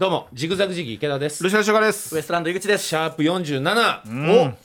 [0.00, 1.44] どうもジグザグジギー池田です。
[1.44, 2.16] ルシファーショガです。
[2.16, 2.86] ウエストランド井口です。
[2.86, 4.56] シャープ47、うん。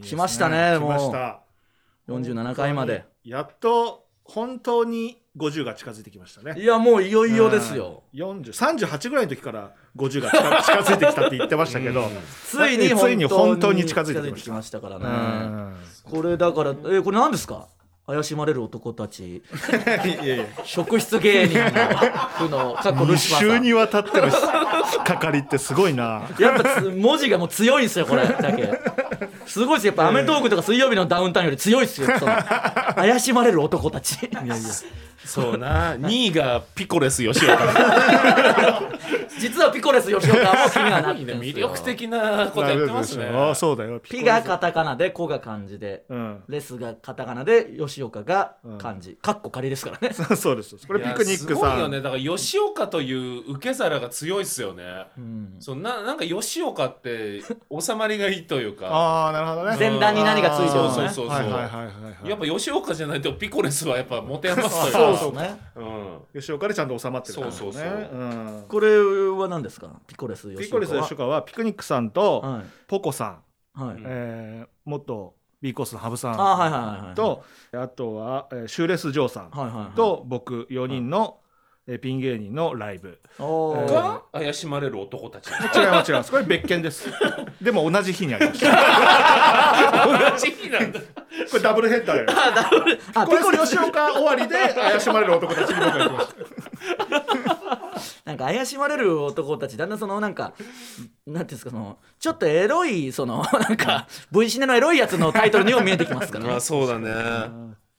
[0.00, 1.40] 来ましたね来ましもた
[2.08, 3.04] う47回まで。
[3.22, 6.58] やっと本当に50が近づいてきましたね。
[6.58, 8.02] いやもういよいよですよ。
[8.14, 12.08] 4038ぐらいの時から50が近近づいてきたって言ってましたけど、
[12.46, 14.44] ついについに本当に近づいてきました。
[14.44, 15.76] 近ましたからうねん。
[16.10, 17.68] これだからえこれ何ですか？
[18.08, 19.36] 怪しまれる男たち。
[19.36, 19.42] い
[20.26, 20.44] やいや。
[20.64, 24.32] 職質芸人の負の過去ル2シファー週にわたってる
[25.04, 26.22] 係ってすごいな。
[26.38, 28.26] やっぱつ文字がもう強いんですよこれ。
[28.26, 28.66] だけ。
[29.44, 29.90] すごいですよ。
[29.90, 32.08] やっぱ『アメトーーク』とか水曜日のダウンタウンより強いですよ
[32.96, 34.14] 怪しまれる男たち。
[34.24, 34.54] いやいや
[35.24, 35.94] そうな。
[35.96, 37.58] 2位がピコレス吉岡。
[39.38, 43.26] 実はピコレス吉岡も気にはなってるんですよ魅力的なことやってますね。
[43.26, 44.00] ああそうだよ。
[44.00, 46.42] ピがカタカナでコが漢字でうん。
[46.48, 49.16] レスがカタカナで吉岡が漢字。
[49.20, 50.14] かっこ仮ですからね。
[50.36, 50.76] そうです。
[50.86, 52.00] これピクニックすごいさんよね。
[52.00, 55.56] だから吉岡という受け皿が強いっすよね、うん。
[55.60, 57.42] そうななんか吉岡って
[57.78, 58.88] 収まりがいいというか。
[58.88, 59.76] ああなるほどね。
[59.78, 60.94] 前段に何がついてるのね。
[60.94, 61.90] そうそうそうそう、はいはいはいはいは
[62.26, 62.28] い。
[62.28, 66.40] やっぱ吉岡じゃないとピコレスはやっぱ持て余すという そうかですねうん。
[66.40, 67.52] 吉岡でちゃんと収まってるからね。
[67.52, 67.92] そうそうそう。
[67.92, 68.64] うん。
[68.68, 68.98] これ
[69.30, 69.88] は何ですか？
[70.06, 70.62] ピコレス吉岡は。
[70.64, 72.64] ピコレス吉岡はピクニックさんとはい。
[72.86, 73.38] ポコさ
[73.76, 76.40] ん、はい、えー元 B コースの羽生さん。
[76.40, 79.50] あはいはいはいはあとは、えーシューレス・ジョーさん。
[79.50, 79.96] はいはいはい。
[79.96, 81.38] と僕4人の、
[81.90, 83.18] えーピン芸人のライブ。
[83.38, 83.92] えー。
[83.92, 85.48] が怪しまれる男たち。
[85.48, 86.30] 違います違います。
[86.30, 87.08] これ別件です。
[87.62, 91.00] でも同じ日にありました同じ日なんだ。
[91.00, 91.06] こ
[91.54, 93.00] れダブルヘッダーであダブル。
[93.14, 93.70] あこれピコレス。
[93.70, 96.38] 吉岡終わりで怪しまれる男たちに僕が行きました
[98.24, 100.52] なんか怪しまれる男たちだんだんそのなんか
[101.26, 106.52] なんていうんですかそのちょっとエロいそのなんか V シネのエロいやつのタイトルにも見えてきますからね。
[106.52, 107.10] あそうだね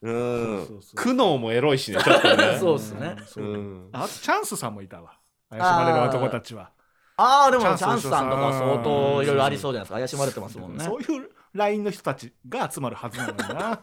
[0.02, 0.66] うん。
[0.68, 2.58] そうそう苦悩もエロいしねちょっとね。
[2.60, 3.16] そうですね。
[3.26, 3.90] そううん。
[3.92, 5.14] あチャンスさんもいたわ。
[5.50, 6.72] 怪しまれる男たちは。
[7.18, 9.96] ああでもチチャンスさんとか相当いろいろありそそうじゃないですか。
[9.96, 10.86] 怪しまれてますもんね。
[10.86, 13.80] そういうラインの人たちが集まるはずなのにな。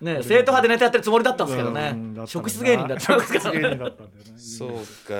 [0.00, 1.96] ね生徒派でネタやってるつもりだったんですけどね。
[2.26, 4.38] 職質芸人だったんですから職質芸人だったんだよね。
[4.38, 5.14] そうあか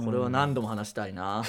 [0.00, 0.04] ー。
[0.04, 1.42] これは何度も話したいな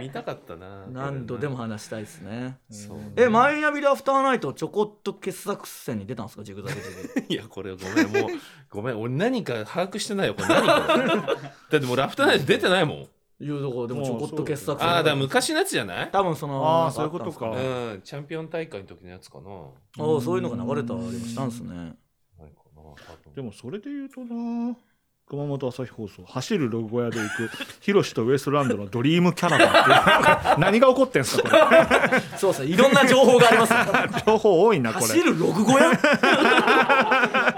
[0.00, 0.86] 見たかったな。
[0.86, 2.58] 何度でも話したいですね。
[2.70, 7.26] そうえマイアミでアフターナイトちょこっと傑作戦に出たんですかジグザグジグ。
[7.32, 8.30] いやこれごめんもう
[8.70, 10.48] ごめん俺何か把握してないよこれ。
[10.48, 11.22] 何これ だ
[11.78, 13.08] ってもうラフターナイト出てないもん。
[13.40, 14.88] いうところでもちょこっと傑作戦。
[14.88, 16.10] ああだから昔のやつじゃない？
[16.10, 17.50] 多分そのあーなんそういうことか。
[17.50, 19.50] うんチャンピオン大会の時のやつかな。
[19.50, 21.74] ああそういうのが流れたりもしたんですね。
[21.74, 21.94] ない
[22.52, 23.34] かな多分。
[23.34, 24.76] でもそれで言うとな
[25.26, 32.20] 熊本朝日放送走るロゴ屋で行く ヒロシとウエストランドのドリームキャラバンっていうなんか何が起こってんすかこれ。
[32.36, 32.66] そうですね。
[32.68, 33.72] いろんな情報があります。
[33.72, 33.78] ね
[34.26, 35.06] 情報多いなこれ。
[35.06, 35.94] 走るログ小屋？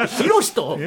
[0.07, 0.79] ヒロシと？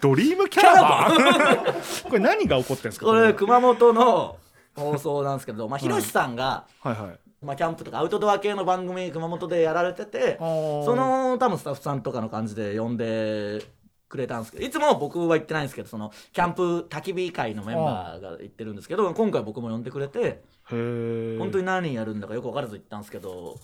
[0.00, 2.08] ドリームキャラバン？
[2.08, 3.32] これ何が起こってんすかこれ。
[3.34, 4.36] 熊本の
[4.76, 7.18] 放送なんですけど、まあ、ヒロシさんが、はいはい。
[7.44, 13.62] まあ、キャンプとかアウトドア系の番組熊本でやられててそその多分スタッフさんとかの感じで呼んで
[14.10, 23.56] くれたんですけどいつも僕は行ってないんですけどそのキャンプ焚き火会のメンバーが行ってるんですけど今回僕も呼んでくれて本当に何やるんだかよく分からず行ったんですけど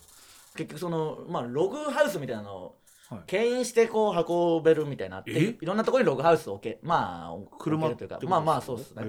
[0.54, 3.20] 結局その、まあ、ログハウスみたいなのをはい。
[3.28, 5.56] 牽引してこう運べるみたいなってえ？
[5.60, 9.04] いろんなところにログハウスを置けまあ置車というかまあまあそうですね。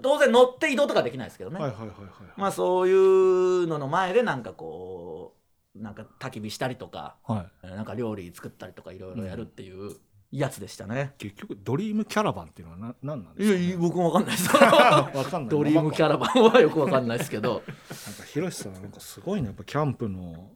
[0.00, 1.98] 当然乗って移動とかできないですけどね、はいはいはいはい
[2.36, 5.34] まあそういうのの前でなんかこ
[5.74, 7.66] うなんか焚き火したりとかはい。
[7.66, 9.96] なんか料理作ったりとかいろいろやるっていう
[10.38, 14.50] やつでしたね、結局ドリームキャラバンっていうのはな何なんですか、ね、いや僕も分かんないです。
[14.56, 15.48] わかんない。
[15.48, 17.30] ドリームキャラバンはよく分かんないです。
[17.30, 19.46] けどなんかヒロシさんなんかすごいね。
[19.46, 20.50] やっぱキャンプの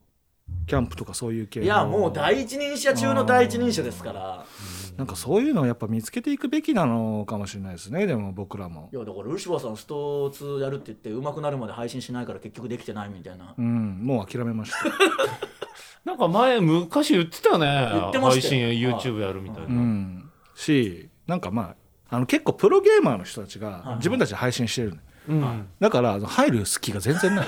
[0.67, 1.67] キャンプとかそういう系の。
[1.67, 4.45] いやもう第一人者中の第一人者ですから。
[4.97, 8.05] なんかそういうのをやっぱ見つけていくべきなのかもしれないですね。
[8.07, 8.91] でも僕らも。
[8.93, 13.55] いやだからルシファーさんスト2やるって言って上手くなるまで配信しないから結局できてないみたいな。
[13.57, 14.01] うん。
[14.03, 14.79] もう諦めました
[16.05, 18.69] なんか前昔言ってたよね言ってましたよ。
[18.69, 20.31] 配信 YouTube やるみたいな、うん。
[20.55, 21.75] しなんかま
[22.11, 23.59] ああの結構プロゲーマーの人たちい。
[23.59, 24.97] が自分たちで配信してるの。
[25.29, 25.69] うん。
[25.79, 27.47] だからあの入る隙が全然ない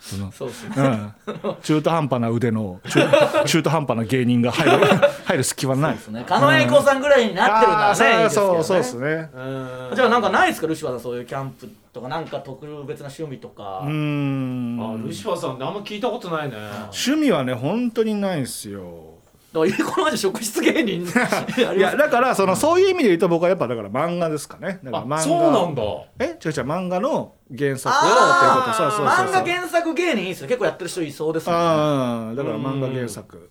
[0.00, 0.74] そのそうですね。
[0.76, 1.12] うん、
[1.62, 4.86] 中途半端な腕の中 中途半端な芸人が入る
[5.26, 5.94] 入る隙はない。
[5.94, 6.24] ですね。
[6.26, 8.54] 狩野英孝さんぐらいになってるならねいいですけどね。
[8.54, 9.30] そうそうですね。
[9.34, 9.94] うん。
[9.94, 15.02] じゃあなんかないですかルシファーさんそういうキャンプとかなんか特別な趣味とか、うーん。
[15.02, 16.56] あルシファーさんってあんま聞いたことないね。
[16.84, 19.09] 趣味はね本当にないんですよ
[19.52, 21.04] だからこのまで職質芸人
[21.68, 24.78] あいやだからそのそういう意味で言うと僕はやっぱだから漫画ですかね。
[24.84, 25.16] だから漫画。
[25.16, 25.82] あそうなんだ。
[26.20, 26.24] え？
[26.24, 29.06] 違う違う漫画の原作をあっていうことそうそうそう。
[29.06, 30.46] 漫画原作芸人いいっすよ。
[30.48, 31.64] 結構やってる人いそうですもんね。
[31.64, 33.50] ああだから漫画原作。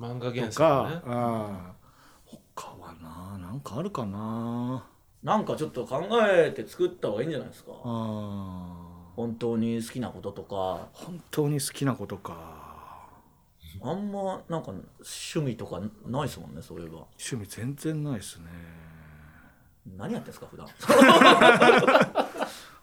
[0.00, 1.72] 漫画原作とか、ねああ
[2.54, 4.84] 他はななんかあるかな。
[5.22, 7.72] なんかちょっと考えて作った方がいいんじゃないですか。
[7.72, 8.84] ああ
[9.16, 10.88] 本当に好きなこととか。
[10.92, 12.32] 本当に好きなことか
[13.86, 17.04] あんまなんか趣味とかないですもんねそういえば。
[17.20, 18.44] 趣味全然ないですね。
[19.98, 20.66] 何やってんですか普段？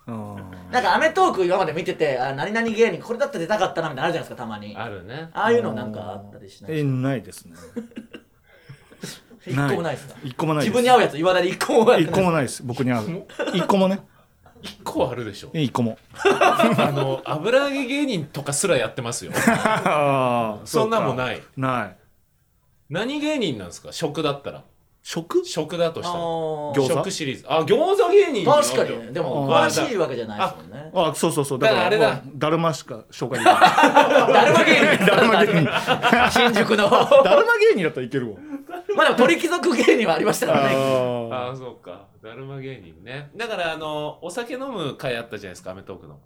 [0.07, 0.35] あ
[0.71, 4.75] なんか『アメトーーク』今まで見ててあ何々芸人これだって出たかったなみたいなのあるじゃないですかたまに。
[4.77, 5.29] ああるね。
[5.33, 7.55] あいうのなんかあったりしないえないですね。
[9.47, 10.15] 一個もないですか？
[10.23, 10.73] 一個もないです。
[10.75, 12.03] 自分に合うやついまだに一個もない。
[12.03, 12.61] 一個もないです。
[12.63, 13.27] 僕に合う。
[13.53, 14.01] 一個もね
[14.61, 15.49] 一個あるでしょ。
[15.53, 15.97] え一個も。
[16.23, 19.31] あの油揚げ芸人とかすらやってますよ。
[19.35, 21.17] ああそんなもい。
[21.17, 21.95] ないない。
[22.89, 23.91] 何芸人なんですか？
[23.91, 24.63] 食だったら。
[25.03, 25.43] 食？
[25.45, 26.19] 食だとしたら。
[26.19, 26.93] 餃子？
[26.99, 27.45] 食シリーズ。
[27.47, 28.45] あ餃子芸人。
[28.45, 28.99] 確かに。
[29.07, 30.91] ねでもあ詳しいわけじゃないですもんね。
[30.93, 31.59] あそうそうそう。
[31.59, 32.21] だからあれだ。
[32.35, 33.55] だるましか紹介できない。
[34.33, 35.05] だるま芸人。
[35.05, 36.29] だるま芸人。
[36.31, 36.89] 新宿の。
[37.23, 38.37] だるま芸人だったらいけるわ
[38.97, 40.75] まあでも鳥貴族芸人はありましたからね。
[40.75, 42.07] あああそうか。
[42.23, 43.31] だるま芸人ね。
[43.35, 46.19] だからあのお酒飲む会あったじゃないですか『アメトーーク』の。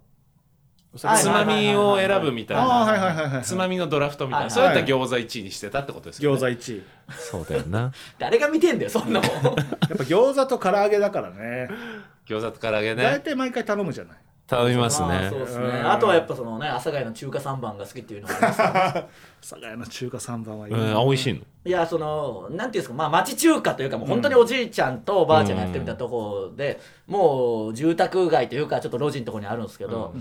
[1.02, 1.22] はい。
[1.22, 6.38] つまみを選ぶみたいああはいなはいはいはいつまみのドラフトみたいはいなそうやったら餃子1位にしてたってことですよね。
[6.38, 6.84] 餃子1位。
[7.10, 7.92] そうだよな。
[8.18, 9.30] 誰が見てんだよそんなもん。
[9.34, 11.68] やっぱ餃子と唐揚げだからね。
[12.26, 14.16] 餃子と唐揚げ大ね体毎回頼むじゃない
[14.46, 15.28] 頼みますね。
[15.30, 15.64] そうですね。
[15.64, 15.90] うん。
[15.90, 18.56] あとはやっぱそのね阿佐ヶ谷の中華三番が好きっていうのがあります。
[18.58, 19.08] からね。
[19.40, 21.40] 佐賀屋の中華三番はいいうんねあ美味しいの？
[21.64, 30.14] いやそのなんていうんですかまあ町中華というかもう本当におじいちゃんとおばあちゃんがやってみたところで、もう住宅街というかちょっと路地のところにあるんですけど、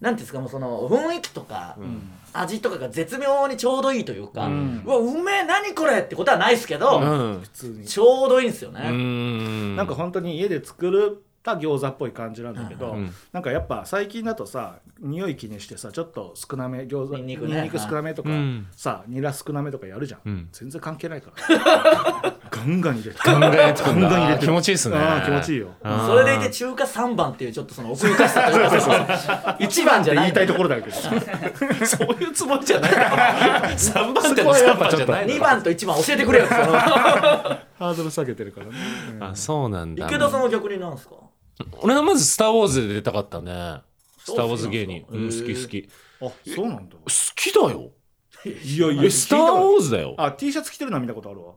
[0.00, 1.76] なんていうんですかもうその雰囲気とか、
[2.32, 4.82] 味とかが絶妙にちょうどいいというか、うん。
[4.84, 7.40] わうめえ何これってことはないですけど、うん。
[7.40, 7.86] 普通に。
[7.86, 9.76] ちょうどいいんですよね、うーん。
[9.76, 13.12] なんか本当に家で作った餃子っぽい感じなんだけど、うん。
[13.32, 17.70] なんかやっぱ最近だとさ匂い気にしてさちょっと少なめ餃子ニンニクね。
[17.74, 18.66] 少なめとか、うん。
[18.72, 20.48] さニラ少なめとかやるじゃん、うん。
[20.52, 22.34] 全然関係ないから。
[22.50, 24.08] ガンガン入れてガンガン入れてくんだ。
[24.08, 24.96] ガンガン入れて気持ちいいっすね。
[25.24, 25.68] 気持ちいいよ。
[26.06, 30.94] それでいて中華三番っていうちょっとその奥深しさというかその 一番じゃない言いたいところだけど
[31.86, 32.92] そういうつもりじゃない。
[33.74, 38.72] 3番手の3そこはやっぱ番じゃないの2番と1番教えてくれよハードル下げてるからね、
[39.14, 39.24] うん。
[39.24, 40.06] あそうなんだ。
[40.06, 41.14] 池田さんは逆になんですか？
[41.80, 43.80] 俺はまず「スター・ウォーズ」で出たかったね
[44.24, 45.04] 「スター・ウォーズ」芸人。
[45.08, 45.88] そうなん好き好き。
[46.20, 46.96] あそうなんだ。
[46.96, 47.04] 好
[47.34, 47.90] きだよ。
[48.44, 50.14] いやいえスター・ウォーズだよ。
[50.18, 51.52] あ T シャツ着てるのは見たことあるわ。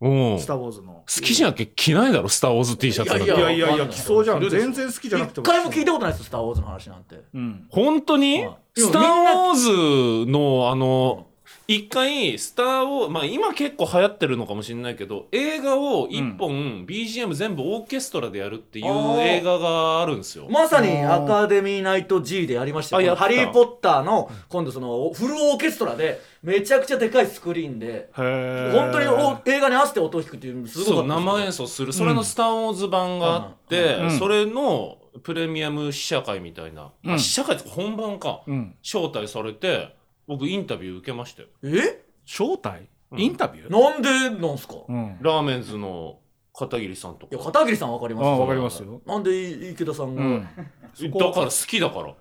[0.00, 0.38] うん。
[0.40, 0.92] スター・ウォーズの。
[0.94, 3.24] 好きじゃなきゃ着ないだろ「スター・ウォーズ」T シャツなんて。
[3.24, 4.48] いやいやいやいや着そうじゃん。
[4.48, 7.20] 全然好きじゃなくて一回も聞いたことないです「スター・ウォーズ」の話なんて。
[7.34, 7.66] うん。
[7.70, 8.44] 本当に？
[8.44, 8.80] はい。
[8.80, 11.26] スター・ウォーズのあの
[11.74, 20.48] 一回スター・ウォーまあ今結構流行ってるのかもしれないけど映画を一本 BGM 全部オーケストラでやるっていう映画があるんですよ。
[20.50, 23.00] まさにアカデミーナイト G でやりました。
[23.00, 31.92] よハリー・ポッターの今度そのフルオーケストラでめちゃくちゃでかいスクリーンで本当にお映画に合わせて音を弾くっていうすごそうかったです生演奏する。
[31.94, 34.18] それの「スター・ウォーズ」版があって、うん。
[34.18, 37.14] それのプレミアム試写会みたいな、うん。
[37.14, 38.42] あ試写会って本番か。
[38.46, 38.74] うん。
[38.82, 41.48] 招待されて僕インタビュー受けましたよ。
[41.64, 42.02] え？
[42.26, 42.86] 招待？
[43.10, 43.20] うん。
[43.20, 43.70] インタビュー？
[43.70, 44.74] なんでなんすか？
[44.88, 45.18] うん。
[45.20, 46.18] ラーメンズの
[46.54, 47.34] 片桐さんとか。
[47.34, 49.00] いや片桐さんわかりますあわかりますよ。
[49.06, 50.42] なんで池田さんが、うん。
[50.42, 52.14] だから好きだから。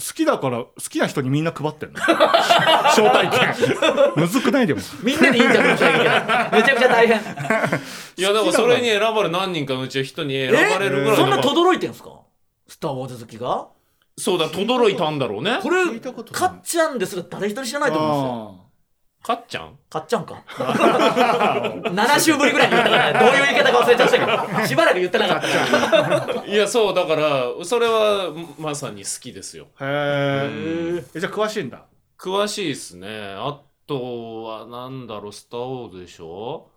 [0.00, 1.98] 好きだから好きな人にみんな配ってんの？
[2.94, 3.52] 招待券。
[4.14, 4.80] むずくないでも。
[5.02, 6.52] みんなにインタビューしなきゃいけない。
[6.52, 7.16] めちゃくちゃ大変。
[7.16, 12.10] いやだからそれに選ばれ何人かのうち一人に選ばれるぐらいそんなだから轟いてんすか？
[12.68, 13.68] スター・ウォーズ好きが？
[14.18, 15.60] そうだ轟いたんだろうね。
[15.62, 18.64] これかっちゃんですら誰一人知らないと思うんですよ。
[19.22, 19.78] かっちゃん？
[19.90, 20.42] かっちゃんか。
[20.48, 24.18] 7週ぶりぐらいに言ったからねどういう言い方か忘れちゃった
[24.52, 26.46] けどしばらく言ってなかった。
[26.46, 29.66] いやそうだからそれはまさに好きですよ。
[29.80, 31.84] へえじゃあ詳しいんだ？
[32.18, 33.08] 詳しいっすね。
[33.36, 36.70] あとはなんだろう「スター・ウォーズ」でしょ？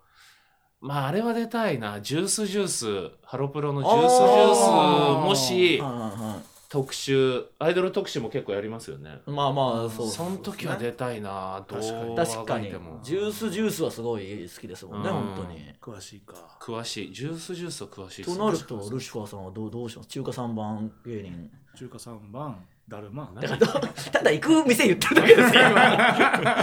[0.81, 2.01] まああれは出たいな。
[2.01, 3.11] ジュースジュース。
[3.23, 5.25] ハロプロのジュースジュース。
[5.25, 9.19] もしはいはいは特集アイドル特集も結詳やりますよね。
[9.27, 12.15] いまあまあそうその時は出たいな確かに。
[12.15, 12.71] 確かに。
[13.03, 15.15] ジュースジュースはすごい好きですもんねうん。
[15.15, 15.73] 本当に。
[15.81, 16.33] 詳しいか。
[16.61, 17.13] 詳しい。
[17.13, 20.07] ジュースジュースは詳しいとなるとルシファーさんはどうどうします？
[20.07, 21.51] 中華三番芸人。
[21.75, 23.29] 中華三番だるま。
[23.35, 23.67] だからど
[24.09, 26.59] ただ行く店言ってるだけですよ今。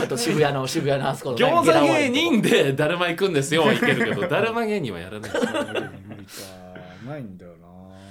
[0.04, 5.46] あと渋谷の渋谷のあそこの、ね、餃子芸人でだるま行くんですよはいけるけどだるま芸人はやらないです
[7.06, 7.68] ないんだよな。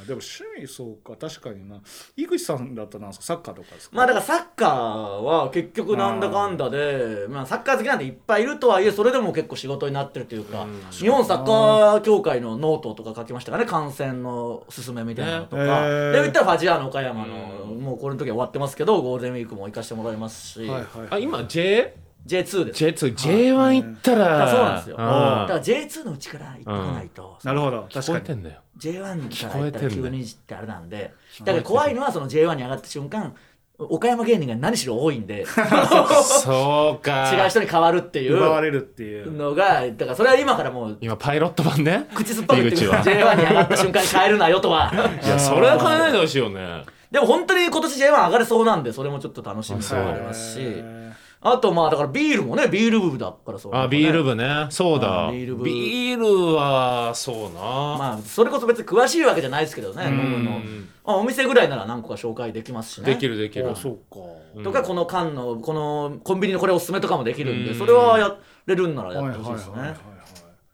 [0.07, 1.15] でも趣味そうか。
[1.15, 1.79] 確かにな。
[2.15, 3.25] 井口さんだったらなんですか？
[3.25, 3.95] サッカーとかですか？
[3.95, 10.81] まあだからサッカーは結局なんだかんだで、まあ、サッカー好きなんでいっぱいいるとはいえそれでも結構仕事になってるというか、うん。
[10.91, 13.65] 日本サッカー協会のノートとか書きましたかね？
[13.65, 16.11] 観戦の勧めみたいなのとか、ねへー。
[16.13, 17.79] で言ったらファジアーノ岡山の、うん。
[17.79, 20.85] もうこれの時は終わってますけどゴールデンウィークも行かしてもらいますし、はいはい。
[21.11, 21.95] あ今 J?
[22.29, 22.85] J2 です。
[22.85, 24.27] J2、J1 行ったら。
[24.27, 24.95] ら、そうなんですよ。
[24.95, 24.97] ん。
[24.99, 27.87] だから J2 のうちから行ってこないと、なるほど。
[27.89, 28.19] 聞確かに。
[28.19, 28.61] こえてんだよ。
[28.77, 31.13] J1 から聞こやったら急にってあれなんで。
[31.41, 33.35] だから怖いのはその J1 に上がった瞬間
[33.79, 35.45] 岡山芸人が何しろ多いんで。
[35.47, 37.31] そうか。
[37.33, 38.35] 違う人に変わるっていう。
[38.35, 39.31] 奪われるっていう。
[39.31, 42.07] のがだからそれは今からもう今、パイロット版ね。
[42.13, 43.03] 口酸っぱく言って井口は。
[43.03, 44.91] J1 に上がった瞬間に変えるなよとは。
[45.23, 46.83] いや、それは変えないでほしいよね。
[47.09, 50.59] でも本当に今年 J1 上がれそうなんでそれもちょっと楽しみでもありますし。
[50.59, 50.98] へ
[51.41, 54.67] あとまあだからビールもねビール部だからそうあ、ビール部ね。
[54.69, 55.27] そうだ。
[55.29, 55.63] あビール部。
[55.63, 57.61] ビールは、そうな。
[57.61, 60.57] まあそれこそ別に詳しいわけじゃないですけどね飲むの。
[60.57, 63.05] うんあお店ぐらいなら何個か紹介できますしね。
[63.05, 63.73] できるできる。
[63.75, 64.19] そうか。
[64.55, 64.63] うん。
[64.63, 68.35] とかこの缶のこのコンビニのこれおすすめとかもできるんでそれはや
[68.67, 69.95] れるんならやってほしいですね。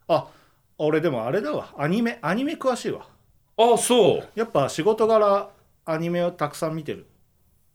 [0.10, 0.28] あ
[0.78, 1.74] 俺でもあれだわ。
[1.78, 3.06] アニメアニメ詳しいわ。
[3.58, 4.28] あ、そう。
[4.36, 5.50] やっぱ仕事柄
[5.86, 7.06] アニメをたくさん見てる。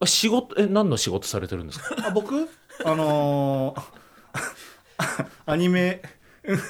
[0.01, 1.95] あ仕事、え、何の仕事されてるんですか？
[2.09, 2.47] あ僕？
[2.85, 3.83] あのー
[5.47, 6.03] アニメ。
[6.43, 6.61] とに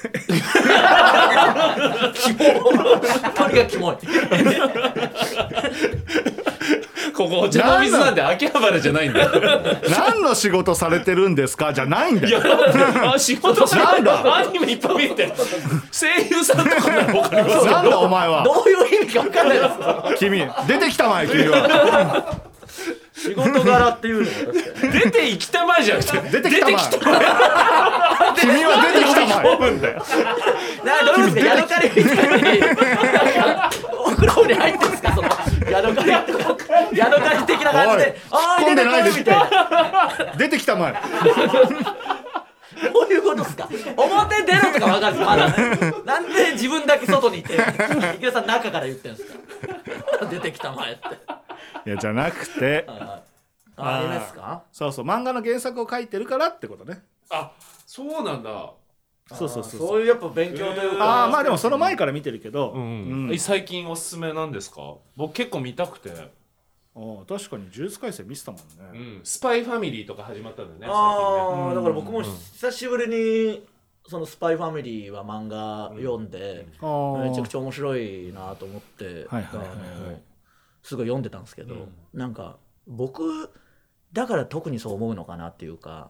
[3.29, 3.97] かくキモい。
[7.13, 9.29] ここお茶の水なんで秋葉原じゃないんだよ。
[9.89, 11.73] 何の仕事されてるんですか？
[11.73, 12.41] じゃないんだよ、
[13.13, 14.11] あ、仕事されてる。
[14.33, 15.25] アニメいっぱい見て。
[15.25, 15.33] る。
[15.91, 18.43] 声優さんとかならなんだお前は？
[18.43, 19.59] どういう意味か分かんない。
[19.59, 19.63] で
[20.17, 22.41] す君出てきたまえ君は
[23.13, 26.75] 仕事柄っていうのも確かに出て行きたまえじゃなくて、出てきたまえ。
[28.39, 29.45] 君は出てきたまえ。
[30.85, 32.47] などうですかヤドカリみたいに
[34.47, 35.27] に入ってるんですかその
[35.69, 36.25] ヤドカリヤ
[37.09, 39.35] ドカリ的な感じでああ突っ込んでないで出てくるみたい
[40.27, 40.95] な出てきたまえ。
[42.93, 43.67] どういうことですか？
[43.97, 45.47] 表出ろとか分かるんですまだ。
[45.49, 45.53] ね
[46.05, 47.53] なんで自分だけ外にいて
[48.15, 49.31] 池田さん中から言ってんです
[50.17, 50.25] か？
[50.31, 51.01] 出てきた前って
[51.85, 52.85] いやじゃなくて。
[52.87, 53.23] あ
[53.77, 54.63] あれですか？
[54.71, 55.05] そうそう。
[55.05, 57.03] 漫画の原作を書いてるからってことね。
[57.29, 57.51] あ、
[57.87, 58.73] そうなんだ。
[59.33, 60.01] そうそうそうそう。
[60.01, 63.29] いうやっぱ勉強というか、ああまあでもその前から見てるけど、うん。
[63.29, 63.39] うん。
[63.39, 64.95] 最近おすすめなんですか？
[65.15, 66.13] 僕結構見たくて、あ
[66.95, 67.63] あ確かに。
[67.63, 68.61] 呪術廻戦見てたもん
[68.91, 71.75] うね、ん、スパイファミリーとか始まったんだよねああ、うん。
[71.75, 73.65] だから僕も久しぶりに
[74.07, 80.21] その「スパイファミリー」は漫画読んで、ああめちゃくちゃ面白いなと思って、はいはいはいはい
[80.83, 81.89] すごい読んでたんですけど、うん。
[82.13, 82.57] なんか
[82.87, 83.51] 僕
[84.13, 86.09] だから特にそう思うのかなっていうか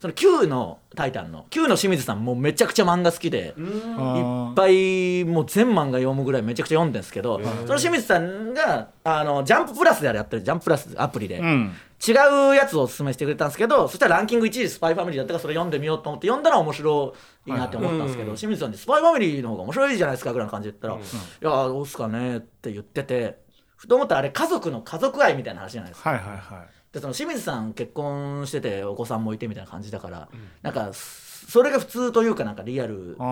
[0.00, 3.54] その Q の「タイタン」の Q の清水さんもめちゃくちゃ漫画好きで。
[3.56, 11.72] いーっぱいもう全漫画読むぐらいめちゃくちゃ読んでるんですけど、その清水さんがあのジャンププラスであれやってるジャンププラスアプリで、うん。
[12.06, 17.14] 違うやつをおすすめしてくれたんですけどそしたらランキング1位スパイファミリーだったからそれ読んでみようと思って読んだら面白
[17.46, 21.00] いなって思ったんですけど、はい清水さんに「スパイファミリーの方が面白いじゃないですか」ぐらいの感じで言ったら「うん。
[21.00, 21.04] い
[21.40, 23.38] やどうっすかね」って言ってて
[23.84, 26.10] ふと思ったらあれ家族の家族愛みたいな話じゃないですか。
[26.10, 30.28] はいはいはいでその清水さん結婚しててお子さんもいてみたいな感じだから、
[30.62, 30.92] なんか
[31.46, 33.26] それが普通というかなんかリアルああ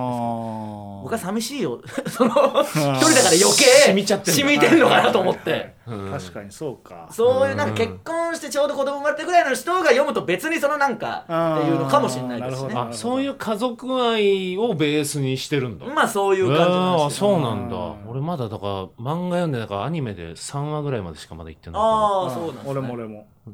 [1.03, 1.81] 僕は寂しいよ。
[2.07, 5.75] その一人だから余計染みちゃって染みてんのかなと思って。
[5.87, 6.11] うん。
[6.11, 7.09] 確かにそうか。
[7.11, 15.87] そういうなんか結婚してちょうど子供生まれてぐらいの人が読むと別にそのなんかっていうのかもしれないですしねそういう家族愛をベースにしてるんだ。
[15.87, 17.77] まあそういう感じなんああですけどそうなんだ。
[17.77, 18.11] うん。
[18.11, 21.83] 俺まだだから漫画読んでだからアニメで3話ぐらいまでしかまだ行ってない。
[21.83, 23.27] ああそうなんです、ね、俺も俺も。
[23.49, 23.51] い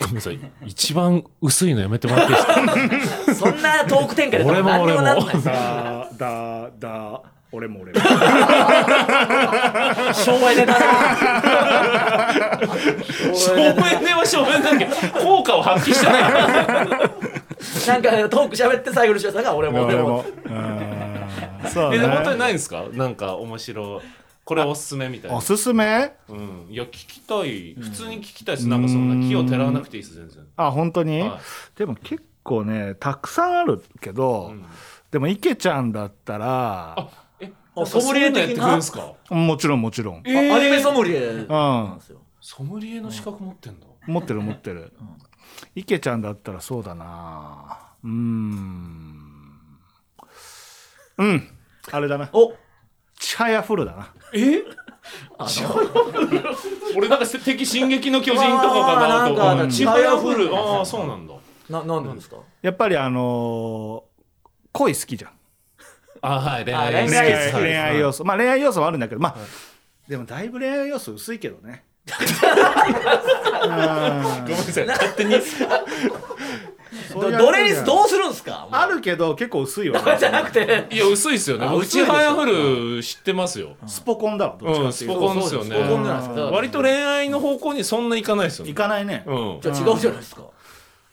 [0.00, 0.38] ごめんなさい。
[0.66, 2.36] 一番薄いのやめてもらってい
[2.86, 3.50] いですか？
[3.50, 5.26] そんなトーク展開で俺も何にもなんない。
[5.26, 7.22] 俺 もだだだ
[7.52, 7.98] 俺も俺も。
[10.14, 10.80] 省エネだな。
[13.34, 16.22] 省エネは省エネだけど効果を発揮してない。
[16.22, 20.24] なんかトーク喋って最後の人さんが俺も俺も。
[20.46, 20.88] うん
[21.68, 22.84] そうえで本当にねないんですか？
[22.92, 24.00] なんか面白い
[24.48, 25.36] これおすすめみたいな。
[25.36, 26.10] おすすめ？
[26.26, 26.66] うん。
[26.70, 27.74] いや聞きたい。
[27.74, 28.68] 普通に聞きたいです。
[28.68, 30.42] なんかそんな気をてらわなくていいです全然。
[30.56, 31.38] あ本当に、は
[31.76, 34.64] でも結構ねたくさんあるけど、うん。
[35.10, 39.12] でも池ちゃんだったらえあソムリエ的なそういうのやってくるんですか？
[39.34, 40.54] もちろんもちろん、えー。
[40.54, 42.00] アニメソムリエなん
[42.40, 43.86] ソムリエの資格持ってんだ。
[44.06, 44.94] 持ってる持ってる、
[45.74, 47.90] 池ちゃんだったらそうだな。
[48.02, 49.34] うーん。
[51.18, 51.48] うん。
[51.90, 52.30] あれだな。
[52.32, 52.54] お
[53.18, 54.12] ちはやふるだな。
[54.32, 54.62] え？
[56.96, 59.66] 俺なんか敵進撃の巨人とかかなとかう。
[59.66, 61.34] んちはやふるああそうなんだ。
[61.70, 62.36] ななんでですか？
[62.62, 64.08] やっぱりあのー
[64.72, 65.30] 恋好きじゃん。
[66.20, 68.24] あはい恋あ愛恋恋愛愛好き恋愛要素。
[68.24, 69.20] まあ恋愛要素はあるんだけど。
[69.20, 69.36] まあ、
[70.08, 71.84] でもだいぶ恋愛要素薄いけどね。
[72.08, 73.76] ごめ
[74.46, 74.86] んなさい。
[74.86, 75.34] 勝手に
[77.12, 78.66] どどれにすどうするんですか？
[78.72, 80.16] あるけど結構薄いわ。
[80.18, 80.86] じゃなくて。
[80.90, 81.66] いや薄いっすよね。
[81.66, 83.76] 僕あ薄いでしょちはやふる知ってますよ。
[83.86, 85.18] スポコンだわどっちかっていうと。
[85.18, 85.70] うんスポコンですよね。
[85.70, 86.40] そうそうスポコンじゃないですか。
[86.46, 88.70] 割と恋愛の方向にそんないかないですよね。
[88.70, 89.58] いかないね、うん。
[89.60, 90.42] じゃあ違うじゃないですか。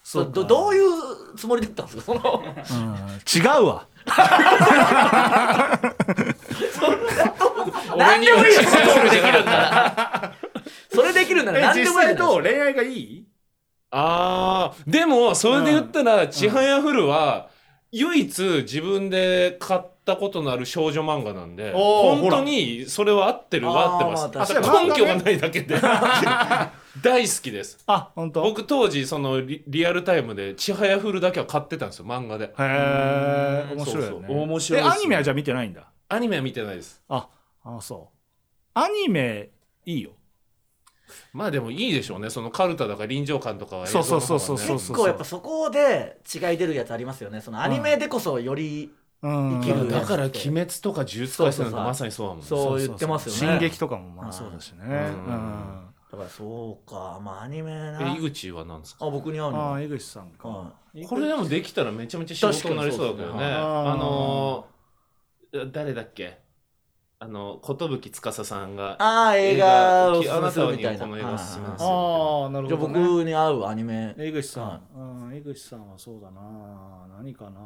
[0.03, 0.32] そうか。
[0.32, 0.91] どどういう
[1.38, 2.03] つもりだったんですか？
[2.05, 2.53] そのうん。
[3.36, 3.86] 違うわ。
[7.98, 10.34] 何でもいいよそれできるんなら
[10.94, 11.53] それできる何
[11.84, 13.25] でもいいと恋愛がいい？
[13.97, 17.47] あーでもそれで言ったら「ちはやふる」は
[17.91, 23.99] 唯一自分で買ったことのある少女漫画なんで本当にそれは合ってるは合っ
[24.29, 24.53] てます。
[24.53, 25.75] 根拠がないだけで
[27.01, 27.77] 大好きです。
[27.87, 28.41] あ本当？
[28.41, 32.45] 僕当時そのリリアルタイムで「ちはやふる」だけは買ってたんですよ漫画で。
[32.45, 34.39] へえ面白いよそうねそう。
[34.41, 35.83] 面白いえですアニメはじゃあ見てないんだ？
[36.09, 37.01] アニメは見てないです。
[37.09, 37.27] あ
[37.63, 38.17] あそう。
[38.73, 39.49] アニメ
[39.85, 40.11] いいよ
[41.33, 42.29] まあでもいいでしょうね。
[42.29, 44.79] そのカルタとか臨場感とかは映そう像そうの方がねそう。
[44.79, 47.41] そう結構やっぱそこで違い出るやつありますよね。
[47.41, 49.62] そのアニメでこそよりうん。
[49.62, 52.45] 生きるだから「鬼滅」とか「呪術廻戦」なんかまさにそうだもんね。
[52.47, 53.59] そう言ってますよね。
[53.59, 54.79] 進撃とかもまはいあそうだしね。
[54.83, 54.93] うん。
[54.93, 55.85] うん。
[56.12, 57.19] だからそうか。
[57.24, 58.13] まあアニメな。
[58.15, 59.05] え井口は何ですか？
[59.05, 59.59] あ僕に合うの？
[59.62, 60.47] ああ江口さんか。
[60.47, 60.74] は
[61.07, 63.43] これでもできたらめちゃめちゃ仕事になりそうだけどね。
[63.45, 66.39] あのー誰だっけ？
[67.17, 74.13] あの寿司さんがああ映画をあなたにするみたいなこの映画おすすめですああなるじゃあほど、ね、僕に合うアニメ。
[74.17, 76.41] 江口さん、はうん江口さんはそうだな。
[77.17, 77.62] 何かな。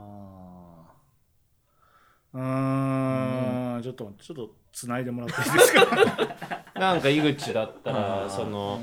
[2.34, 3.82] うーん。
[3.82, 5.86] ちょっとちょっと繋いでもらっていいですか？
[6.80, 8.80] なんか井口だったらその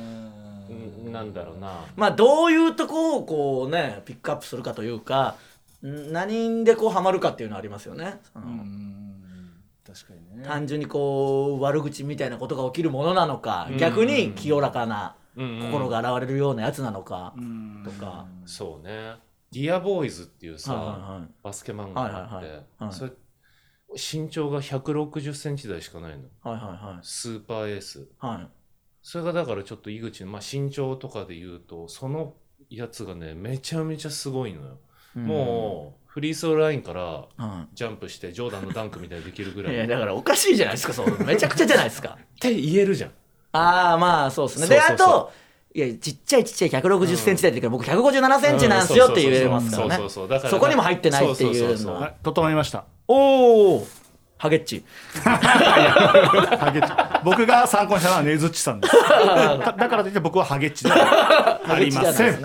[0.68, 1.12] うんん。
[1.12, 1.84] なんだろうな。
[1.94, 5.36] まあどういうとこをこうねピックアップするかというか
[5.86, 8.46] ん何でこうハマるかっていうのはありますよね、その
[9.96, 10.44] 確かにね。
[10.44, 13.76] 単純にこう悪口みたいなことが起きるものなのか、うん。
[13.78, 17.82] 逆に清らかな心が現れるようなやつなのか、うん。
[17.84, 18.26] とか。
[18.44, 19.16] そうね
[19.52, 22.90] 「ディアボーイズっていうはいさはバスケ漫画があっはいはいはいはい。
[22.90, 23.12] てそれ
[23.92, 26.24] 身長が1 6 0ンチ台しかないの。
[26.24, 27.06] いはいはい。
[27.06, 28.08] スーパーエース。
[28.18, 28.36] はい。
[28.36, 28.48] はい
[29.06, 32.34] それがだからちょっと井口の、まあ、身長とかで言うとその
[32.68, 34.80] やつがねめちゃめちゃすごいのよ、
[35.14, 39.74] もうフリースローラインからうん、はジャンプしてジョーダンのダンクみたいにできるぐい、らい。
[39.74, 41.24] っいやだからおかしいじゃないですかそう。
[41.26, 42.16] めちゃくちゃじゃないですか。
[42.40, 43.10] て言えるじゃん。
[43.52, 44.66] ああまあそうですね。
[44.66, 44.96] そうそうそう。
[44.96, 45.32] であと
[45.74, 49.96] いやちっちゃいちっちゃい1 6 0センチ台って言うから僕1 5 7センチなんですよって言えますからね。
[49.96, 52.14] そうそうそうだからそこにも入ってないっていうのそうそうそうはい。
[52.22, 52.84] 整いました。
[53.08, 53.86] おお
[54.38, 54.84] ハゲッチ。
[55.24, 56.92] ハゲッチ。
[57.24, 58.94] 僕が参考にしたのはねずっちさんです。
[58.94, 62.38] だ だからといって僕はハゲッチでは ありません、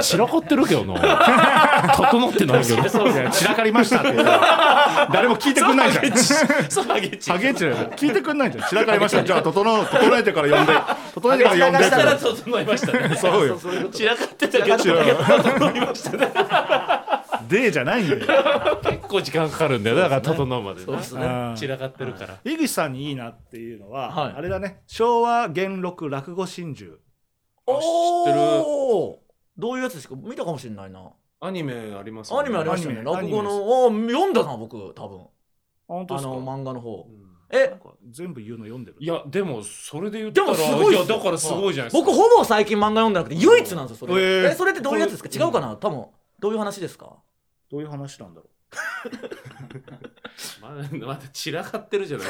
[0.00, 1.00] 散らかってるけどな
[1.96, 3.30] 整ってないけど。
[3.30, 4.12] 散らかりましたって
[5.12, 6.04] 誰も聞いてくんないじゃん。
[6.68, 7.30] そうハゲッチ。
[7.30, 8.64] ハゲッチだよ聞いてくんないじゃん。
[8.68, 9.24] 散らかりました。
[9.24, 10.74] じゃあ整う整えてから呼んで。
[11.14, 13.16] 整えてから呼んでからって整いましたね。
[13.16, 13.58] そうよ。
[13.90, 15.16] 散らかってたけど違う
[17.48, 18.80] でじゃないんだよ。
[18.82, 19.96] 結構時間かかるんだよ。
[19.96, 20.86] だから整うまでね。
[20.86, 21.24] そうですね。
[21.24, 21.56] うん。
[21.56, 22.38] 散らかってるから。
[22.44, 24.34] 井口さんにいいなっていうのは、はい。
[24.36, 24.82] あれだね。
[24.86, 26.98] 昭和元録落語真珠
[27.66, 28.36] あ知ってる。
[29.58, 30.14] どういうやつですか？
[30.16, 31.10] 見たかもしれないな。
[31.40, 33.00] アニメありますアニメありましたね。
[33.00, 33.12] アニメ。
[33.12, 35.26] 落語のあー読んだな僕多分。
[35.88, 36.32] 本当ですか？
[36.32, 37.06] あの漫画の方。
[37.08, 37.30] うん。
[37.52, 37.74] え？
[38.10, 38.96] 全部言うの読んでる。
[39.00, 41.00] いやでもそれで言ったらでもすごいよ。
[41.00, 42.10] やだからすごいじゃないですか。
[42.10, 44.50] 僕ほぼ最近漫画読んでなくて唯一なんですよそれ、えー。
[44.50, 45.28] えそれってどういうやつですか？
[45.32, 45.76] 違うかな？
[45.76, 46.06] 多分。
[46.38, 47.16] どういう話ですか？
[47.70, 48.46] どういう話なんだろ
[50.60, 52.28] まだまだ散らか ってるじゃない。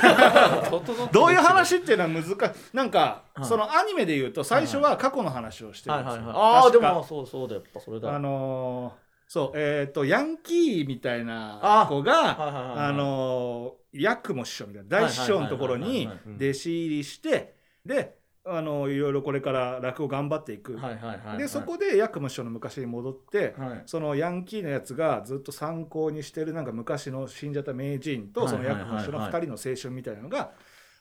[1.13, 3.45] どういう話っていうのは難しいなんか、はい。
[3.45, 8.15] そのアニメで言うと最初は過去の話をしてるんですよ、ああでもそうそうだやっぱそれだ。
[8.15, 12.87] あのーそうえっ、とヤンキーみたいなあ子がはいはいはいはい。
[12.87, 16.51] あのーヤクモ師匠みたいな大師匠のところにはいはいはいはい。
[16.51, 18.20] 弟子入りしてで
[18.53, 21.39] あのいろいろこれから落語頑張っていく、はいはいはいはい。
[21.39, 23.83] でそこでヤクモ師匠の昔に戻って、はい。
[23.87, 30.51] そのヤンキーのやつがずっと参考にしてるなんか昔の死んじゃった名人とそのヤクモ師匠の2人の青春みたいなのが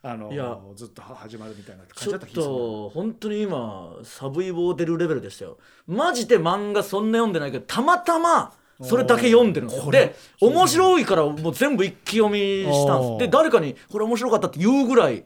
[0.02, 2.56] あのずっと始まるみたいな感ちょっじだった気がする。
[2.56, 5.58] と本当に今サブイボ出るレベルでしたよ。
[5.88, 9.92] マジで漫画そんな読んでないけどたまたまそれだけ読んでるんですよ。
[9.92, 12.40] で面白いからもう全部一気読み
[12.72, 13.18] したんです。
[13.20, 15.26] で誰かにこれ面白かったって言うぐらい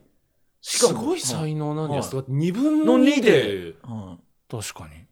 [0.63, 3.31] しかもすごい才能なんですはか2分のの2 2で。
[3.31, 5.07] ではい確かに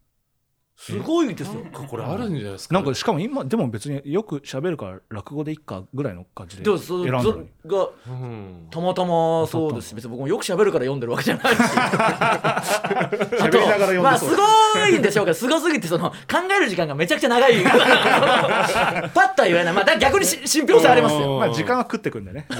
[0.83, 1.61] すごいですよ。
[1.61, 2.73] なんかこれあるんじゃないですか？
[2.73, 6.77] なんかしかも今でも別によく喋るから落語でいっかぐらいの感じで選ん
[7.11, 7.41] だの。
[7.41, 8.67] にそがうん。
[8.71, 9.89] たまたまそうです。
[9.89, 11.59] し別に僕もよく喋るから読んでるわけじゃないし。
[11.61, 14.01] 喋りながら読んでそう。
[14.01, 16.15] まあすごいんでしょうけどすごすぎてその考
[16.55, 17.53] える時間がめちゃくちゃ長い。
[17.63, 19.73] パッとは言えない。
[19.73, 21.37] まあだ逆にし信憑性ありますよ。
[21.37, 22.47] まあ時間は食ってくんでね。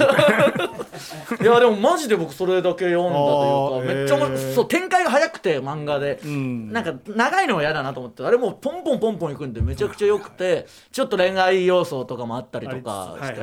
[1.40, 6.20] いやでもマジで僕それだけ読んだというかめっちゃそう展開が早くて漫画で。
[6.24, 6.72] うん。
[6.72, 13.42] なんか長いのは嫌だなと思ってあれもうポンポンポンポンいくんでめちゃくちゃ良くてちょっと恋愛要素とかもあったりとかして、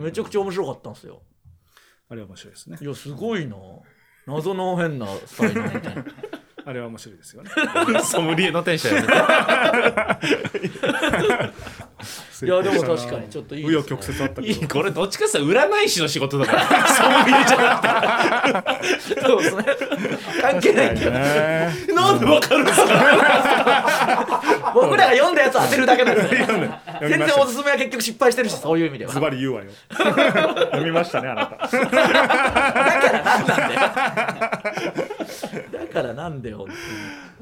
[0.00, 1.22] めちゃくちゃ面白かったんですよ。
[2.10, 2.78] あれは面白いですね。
[2.80, 3.56] いやすごいな。
[4.26, 6.04] 謎の変な才能みたいな。
[6.64, 7.50] あれは面白いですよね。
[8.04, 11.52] ソムリエのテンションやめて
[12.40, 14.46] いやでも確かにちょっといい紆余曲折あったけど。
[14.46, 16.86] いいこれどっちかって占い師の仕事だから。
[16.88, 19.64] ソムリエじゃなくそうですね。
[20.40, 21.72] 関係ないんだよね。
[21.86, 24.42] てなんでわかるんですか？
[24.74, 26.28] 僕らが読んだやつを当てるだけなんで。
[26.28, 26.68] すよ読み
[27.08, 29.12] 全然おすすめは結局失敗してるしそういう意味では。
[29.12, 29.70] ズバリ言うわよ。
[29.92, 31.66] 読みましたねあなた。
[31.66, 31.86] だ
[35.92, 36.66] からなんなんだよ。
[36.68, 36.72] だ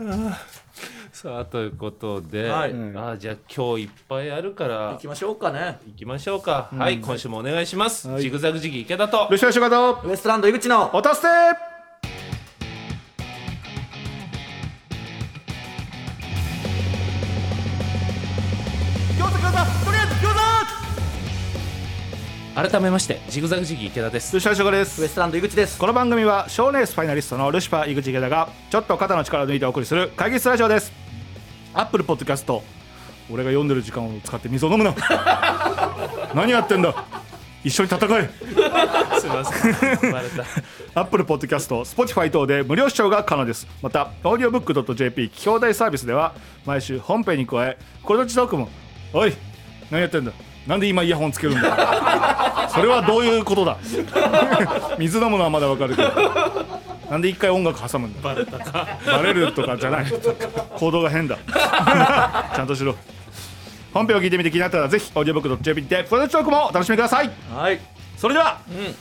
[0.01, 0.66] からなんでよ
[1.13, 2.75] さあということで、はい。
[2.95, 5.79] あじゃあ今日いっぱいあるから行きましょうかね。
[5.87, 8.23] 行きましょうか、はい今週もお願いします、はい。
[8.23, 10.91] ジグザグジギー池田とルシファー仕事ウエストランド井口の。
[10.95, 11.29] おたすて。
[19.19, 19.76] 餃子餃子
[22.57, 24.35] 改めましてジグザグジギー池田です。
[24.35, 25.79] ルシファー仕事でウエストランド井口です。
[25.79, 30.91] この番組は賞レースファイナリストのルシファー井口池田がちょっと肩の力を抜いてお送りする会議室ラジオです。
[31.75, 32.63] Apple Podcast。
[33.31, 34.95] 俺が読んでる時間を使って水を飲むな。
[36.35, 36.95] 何やってんだ。
[37.63, 38.31] 一緒に戦え。
[39.21, 40.13] すいません。
[40.13, 40.45] バレた。
[40.99, 43.67] Apple Podcast、Spotify 等で無料視聴が可能です。
[43.83, 46.33] また、audiobook.jp 聞き放題サービスでは、
[46.65, 48.71] 毎週本編に加え、これどっちトークも、
[49.13, 49.35] おい、
[49.91, 50.33] 何やってんだ
[50.67, 53.77] なんで今イヤホンつけるんだそれはどういうことだ？
[54.99, 56.11] 水飲むのはまだわかるけど、
[57.11, 58.89] なんで一回音楽挟むんだバレたか。
[59.07, 60.07] バレるとかじゃない
[60.79, 61.37] 行動が変だ。
[62.55, 62.95] ちゃんとしろ。
[63.95, 67.31] 本編を聞いてみて気になったらぜひ audiobook.jp にてプロジェクトトークもお楽しみください。
[67.55, 67.81] はい。
[68.17, 68.59] それでは、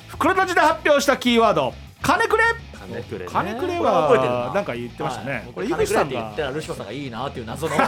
[0.09, 2.43] 袋とじで発表したキーワード金くれ
[2.87, 4.35] 金くれね金くれこれ覚えてるな。
[4.35, 5.43] はなんか言ってましたね、はい。
[5.53, 7.75] これ井金くれって口さんが言ったらルシファーさんがいいなっていう謎の。
[7.75, 7.81] こ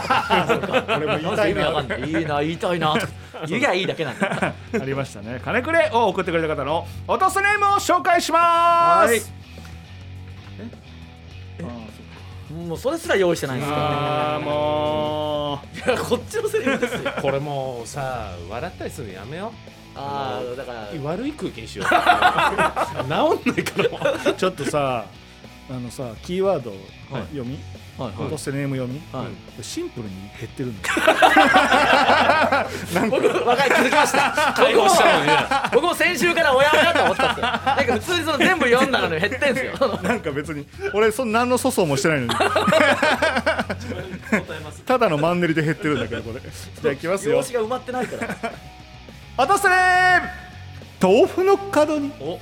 [1.00, 2.10] れも言いたい意味わかなんない。
[2.10, 2.94] いいな言いたいな
[3.46, 5.40] 言いゃいいだけなんだよありましたね。
[5.44, 9.10] 金くれを送ってくれた方の落とすネームを紹介します。
[9.10, 9.20] はい。
[12.52, 17.12] もうそれすら用意してないんですからねもいやこっちのセリフですよ。
[17.20, 19.52] これもうさ笑ったりするのやめよ
[19.98, 20.90] ああだから。
[20.90, 21.88] う悪い空気にしよう。
[21.90, 23.82] 治んないか
[24.24, 25.04] らちょっとさ
[25.70, 27.22] あのさキーワードはい。
[27.32, 27.58] 読み、
[27.98, 29.64] はい落とすネーム読み、はい。
[29.64, 30.88] シンプルに減ってる んだ
[33.10, 33.28] 僕き
[33.90, 34.52] ました。
[34.56, 35.26] 解放したのに。
[35.26, 35.36] ね
[35.72, 37.46] 僕も先週からおやおやと思ったんですよ。
[37.46, 39.72] なんか普通にその全部読んだのに減ってんすよ。
[40.02, 42.34] なんか別に俺そん何の粗相もしてないのに。
[44.86, 46.40] ただのマンネリで減ってるんだけどこれ。
[46.40, 47.36] じゃあいきますよ。
[47.36, 48.52] 用紙が埋まってないから
[49.38, 50.28] 落とすネーム。
[51.00, 52.40] 豆腐の角にお。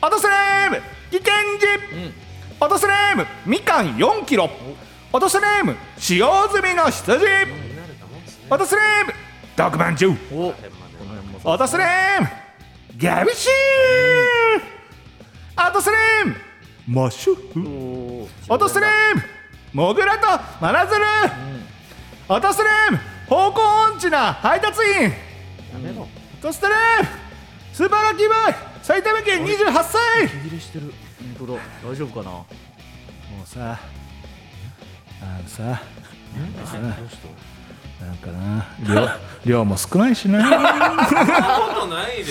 [0.00, 0.80] 落とすネーム。
[1.10, 2.14] 危険児うん。
[2.60, 3.26] 落とすネーム。
[3.44, 4.48] みかん4キロ。
[5.12, 5.74] 落とすネーム。
[5.98, 7.16] 使用済みの羊。
[7.16, 7.46] 慣れ
[7.98, 8.24] たもん。
[8.24, 9.12] ですね落とすネーム
[9.56, 10.14] 毒まんじゅうお。
[10.14, 11.52] この辺まで辺もそう。
[11.54, 12.28] 落とすネーム。
[12.96, 15.62] ガビシー。
[15.64, 16.36] 落とすネーム。
[16.86, 19.22] マッシュフお落とすネーム。
[19.72, 20.28] モグラと
[20.60, 21.04] マナズル。
[22.28, 23.00] 落とすネーム。
[23.28, 25.25] 方向音痴な配達員
[26.46, 27.08] ろ落とすネーム
[27.72, 30.28] スーパーラッキーボーイ埼玉県28歳。
[30.28, 30.92] 切れしてる。
[31.38, 31.60] 本当だ。
[31.84, 32.30] 大丈夫かな？
[32.30, 32.46] も
[33.44, 33.78] うさ
[35.20, 35.80] あのさ
[37.98, 39.08] なんかな量
[39.44, 40.44] 量も少ないしな。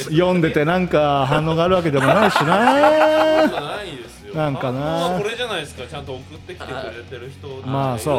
[0.03, 2.57] 読んでてなんか反応があるわけでもないしな。
[3.47, 5.17] ないですよなんかな。
[5.17, 5.87] これじゃないですか。
[5.87, 8.15] ちゃんと送ってきてくれてる人まあそう。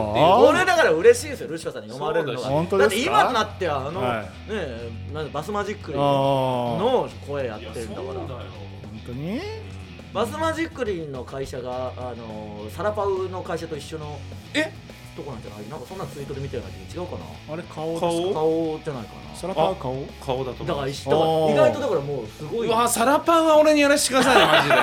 [0.48, 1.88] 俺だから嬉しいですよルシファーさんに。
[1.90, 4.22] 読まれるのが本当だって今となってはあの、はい。
[4.22, 8.04] ねえなんでバスマジックリの声やってるんだから。
[8.04, 8.28] 本
[9.06, 9.40] 当に？
[10.14, 14.18] バスマジックリンの会社があのサラパウの会社と一緒の
[14.54, 14.72] え？
[15.16, 15.68] とこなんじゃない？
[15.68, 17.54] なんかそんなツイートで見たような気が違うかな。
[17.54, 18.34] あれ顔顔？
[18.34, 19.34] 顔じゃないかな。
[19.36, 22.68] サラパー顔顔だとだからだから意外とだからもうすごい。
[22.68, 24.76] うわサラパンは俺にやらせてくださいよマジで。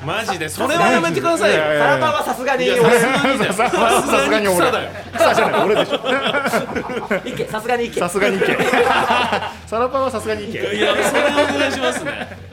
[0.06, 0.48] マジで。
[0.48, 1.58] それはやめてくださいよ。
[1.58, 1.62] サ
[1.96, 7.28] ラパウはさすがにいやさすがにだよさすがに俺草だよ草じゃない俺でしょ。
[7.28, 8.00] いけさすがにいけ。
[8.00, 8.46] さすがにいけ。
[9.66, 10.58] サラパーはさすがにいけ。
[10.58, 12.51] いやそれお願いしますね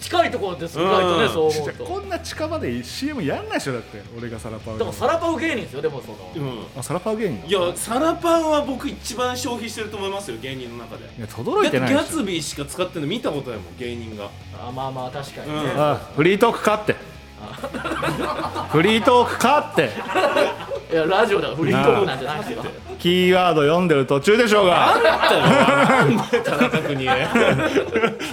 [0.00, 1.32] 近いところです意外とねうん。
[1.32, 1.84] そう思うと。
[1.84, 6.66] こんな近場で CM やんないでしょだって俺がサラパーだからサラパウ芸人ですよでもその、うん。
[6.76, 11.04] あサラパー芸人いやサラパンは僕一番消費してると思いますよ芸人の中で。
[11.04, 12.00] いや轟いてないでしょ。
[12.02, 15.80] ャツビーしか使ってるの見たことないもん芸人があまあまあ確かにね、うん。
[15.80, 16.94] あフリートークかって。
[18.70, 19.90] フリートークかって
[20.88, 22.64] いやラジオだからフリートークなんじゃないですよ。
[23.00, 24.94] キーワード読んでる途中でしょうが。
[24.94, 25.42] あったよ。
[25.42, 27.28] なんで田中邦衛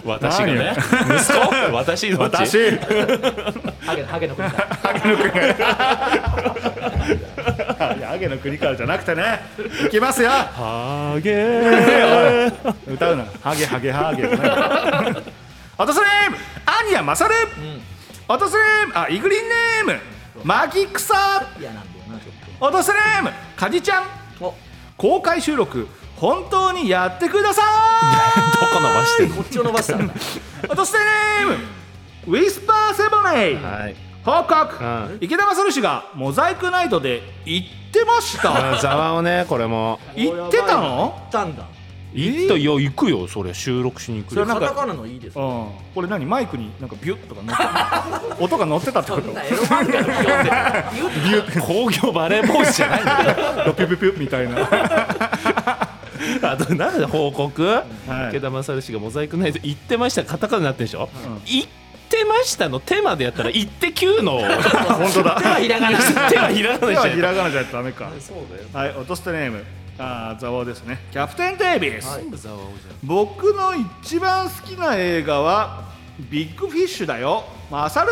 [0.06, 0.76] 私がね。
[0.78, 0.88] 息
[1.34, 1.74] 子？
[1.74, 2.34] 私どっち？
[2.36, 2.78] 私。
[3.82, 4.56] ハゲハゲの国だ。
[7.96, 9.42] いやハゲの国からじゃなくてね。
[9.88, 10.30] いきますよ。
[10.30, 12.52] ハゲ。
[12.88, 13.26] 歌うな。
[13.42, 14.28] ハゲハゲハゲ。
[14.28, 15.14] じゃない
[15.76, 16.38] 落とすネーム。
[16.68, 17.34] アニヤマサル。
[18.28, 18.94] 落とすネーム。
[18.96, 20.00] あイグリンネーム。
[20.44, 21.48] マギクサ。
[21.60, 21.93] 嫌なんだ。
[21.93, 21.93] よなちょっ
[22.60, 24.04] 落とせネームカジちゃん。
[24.98, 27.62] 公開収録本当にやってくださ
[28.62, 30.14] どこ伸ばしてこっちを伸ばしたんだ。
[30.14, 30.18] い
[30.68, 31.58] 落とせネーム
[32.28, 33.56] ウィスパーセブンエイ。
[33.56, 33.96] はい。
[34.24, 35.18] 報告、うん。
[35.20, 38.78] 池田勝氏がモザイクナイトで言ってました。
[38.82, 40.00] ざわをねこれも。
[40.16, 41.14] 言ってたの？
[41.32, 41.64] 言ったんだ
[42.14, 44.46] 行ったいや行くよそれ収録しに行くよ。
[44.46, 45.68] カタカナのいいですうん。
[45.96, 49.24] これ何マイクになんかビュッとか乗ってた 音が乗ってたってこと？
[49.26, 50.14] そんなエロ漫画の
[51.12, 54.68] 読んで工業バレーボールじゃないんだよピュピュピュみたいな。
[56.42, 57.84] あとなんで報告、は
[58.28, 58.30] い。
[58.30, 60.24] 池田勝氏がモザイクナイト言ってました。
[60.24, 61.10] カタカナになってるでしょ、ん。
[61.46, 61.66] 言っ
[62.10, 64.40] てましたの手までやったら言って9の。
[64.40, 65.38] 本当だ。
[65.42, 65.98] 手はひらがな
[66.30, 66.64] 手はひ
[67.22, 68.10] らがなじゃダメか。
[68.20, 69.64] そうだよはい落としてネーム
[70.06, 71.00] あーザワですね。
[71.12, 75.86] キャプテンデイビス、全部ざわおじ僕の一番好きな映画は
[76.30, 77.44] ビッグフィッシュだよ。
[77.72, 78.12] マサル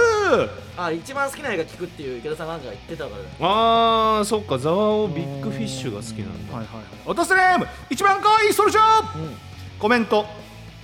[0.77, 4.57] あ一番好きな映画聞くっていう池田さんなんかが言ってたからあーそっか。
[4.57, 6.55] ざわおビッグフィッシュが好きなんだ。
[6.55, 6.85] はいはいはい。
[7.05, 9.37] 落としてネーム一番可愛いソルジャー、ん。
[9.77, 10.25] コメント。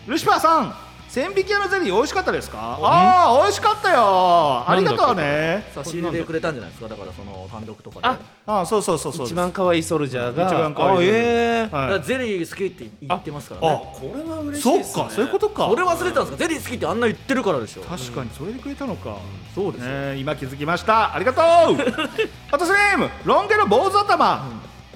[0.08, 0.76] ルシファーさん
[1.10, 2.78] 千匹屋のゼリー美味しかったですか？
[2.82, 4.64] ああ美味しかったよ。
[4.68, 5.64] ありがとうね。
[5.74, 6.88] 差し入れてくれたんじゃないですか？
[6.90, 8.06] だからその単独とかで。
[8.08, 9.26] あああそうそうそうそう。
[9.26, 10.46] 一番可愛いソルジャーが。
[10.48, 15.04] 一番可愛いあええゼリー好きって言ってますからあねこれは嬉しいそっですね。
[15.06, 15.68] かそういうことか。
[15.70, 16.38] 俺忘れてたんですか？
[16.38, 17.82] ゼリー好きってあんな言ってるからでしょ。
[17.84, 19.16] 確かにそれでくれたのか、
[19.56, 19.88] そうですよ。
[19.90, 21.16] ねえ今気づきました。
[21.16, 21.78] ありがとう。
[22.52, 24.46] 私ネームロン毛の坊主頭、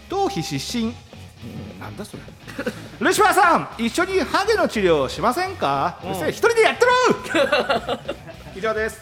[0.09, 0.93] 頭皮失神、
[1.79, 2.23] なんだそれ。
[2.99, 6.91] ルシファーさん一緒にハゲの治療しませんか、うるせえ一人でやってる
[8.55, 9.01] 以上です。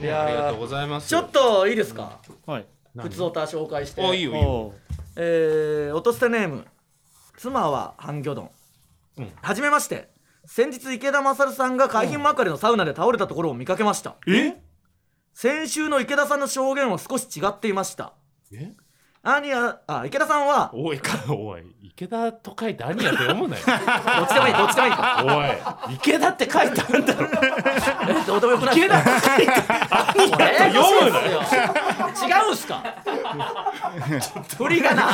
[0.00, 1.08] いやーありがとうございます。
[1.08, 2.18] ちょっといいですか？
[2.46, 2.66] はい。
[2.98, 4.02] 普通オタ紹介して。
[4.02, 4.72] あいいよいいよ。
[5.16, 6.66] えー、落と捨てネーム
[7.36, 8.50] 妻は半魚丼、
[9.18, 9.32] うん。
[9.42, 10.08] はじめまして。
[10.46, 14.14] 先日池田勝さんが海浜幕張のサウナで倒れたところを見かけました。
[14.28, 14.54] え？
[15.34, 18.12] 先週の池田さんの証言は少し違っていました。
[18.52, 18.72] え？
[19.28, 20.70] 兄やあ池田さんは？
[20.72, 23.62] おいかおい池田と書いて兄やって読むなよ。
[23.66, 23.72] ど
[24.24, 25.24] っちでもいいどっちでもいいか。
[25.26, 27.26] おい池田って書いてあるんだろ
[28.08, 29.52] えどうでもよくない池田って書いて
[30.14, 31.32] 兄これやって読むなよ。
[31.32, 32.82] よ違うんすか？
[34.58, 35.08] 振りがな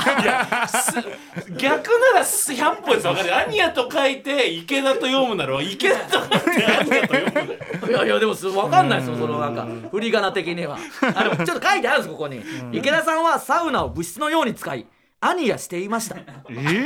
[1.57, 7.47] 逆なら100歩ですわかる兄やと書いて池田と読むなら池田と書いて兄やと読むなよ。
[7.89, 10.77] いやいやでもす分かんないですよそのなんか振り仮名的には。
[11.15, 12.43] あでもちょっと書いてあるんですここに。
[12.73, 14.87] 池田さんはサウナを物質のように使い
[15.21, 16.17] アニヤしていました。
[16.17, 16.85] えー、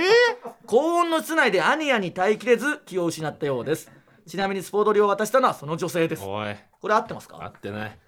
[0.67, 3.91] 高温の室内でアニヤに耐えきれず気を失ったようです。
[4.27, 6.23] ちなみにスポドリを渡したのはその女性です。
[6.23, 6.55] おい。
[6.79, 7.99] これ合ってます合かってない。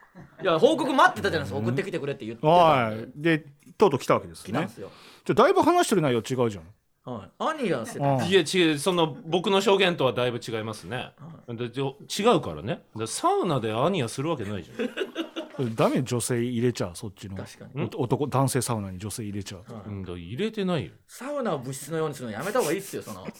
[0.43, 1.59] いや報告待ってたじゃないですか。
[1.59, 2.49] 送ってきてくれって言ってた。
[2.49, 3.09] はい。
[3.17, 3.47] で
[3.79, 4.53] とうとう来たわけですね。
[4.53, 4.91] 来たんですよ、
[5.25, 6.65] じゃあだいぶ話してる内容違うじゃん。
[7.11, 8.03] はい、アニヤしてい
[8.61, 8.79] や違う。
[8.79, 11.13] その僕の証言とはだいぶ違いますね。
[11.49, 12.83] でじょ違うからね。
[12.95, 15.28] でサウナで兄やするわけないじゃん
[15.75, 17.37] ダメ女性入れちゃうそっちの。
[17.37, 17.91] 確かに。
[17.97, 20.93] お男男性サウナに女性入れちゃう、うん入れてないよ。
[21.07, 23.27] サウナを物質のようにするのやめた方がいいっすよその。
[23.27, 23.31] 違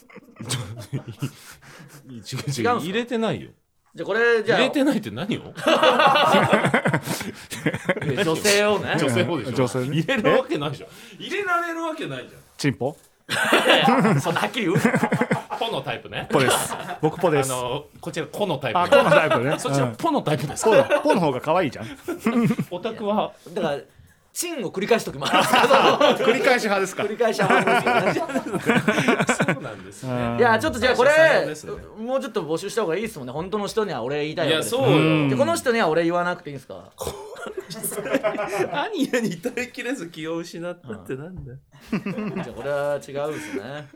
[2.11, 2.17] う
[2.61, 3.51] 違う入れてないよ。
[3.95, 4.59] じゃあこれじゃあ。
[4.59, 5.53] 入れてないって何を？
[8.23, 8.97] 女性をね。
[8.99, 9.51] 女性もでしょ。
[9.53, 9.85] 女性ね。
[9.87, 10.89] 入れるわけないじゃん。
[11.19, 12.95] 入れられるわけないじチンポ？
[14.19, 14.77] そんなはっきり言う
[15.59, 16.27] ポのタイプね。
[16.31, 16.73] ポです。
[17.01, 17.51] 僕ポです。
[17.53, 19.59] あのこちらコのタイプあこのタイプね。
[19.59, 21.87] そちらうんポのタイプですポのポの方が可愛いじゃん。
[22.71, 23.77] オタクはだから
[24.31, 27.03] チンを繰り返す時もあるんですけど繰り返し派ですか。
[27.03, 28.37] 繰り返しは半分ですよね
[29.53, 30.37] そうなんですね。
[30.37, 31.11] いやちょっとじゃあこれ
[31.99, 33.33] もうちょっと募集した方がいいですもんね。
[33.33, 36.91] 本当の人には俺言いたいいわけですやそうこの人には俺言わなくていいんですか？
[38.71, 41.57] 兄やに耐えきれず気を失ったってなんだよ。
[41.91, 43.87] じゃあこれは違うですね。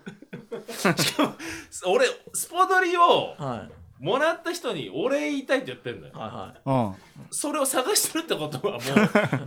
[1.86, 6.13] 俺スポドリをはいもらった人にお礼言いたいって言ってんだよ。
[6.13, 6.95] はいはうん。
[7.32, 8.82] それを探してるってことはもう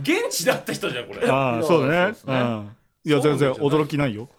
[0.01, 1.29] 現地だった人じゃんこれ。
[1.29, 2.15] ああそうだね。
[2.15, 2.33] そうですね。
[2.33, 2.75] うん。
[3.05, 4.29] いや全然驚きないよ。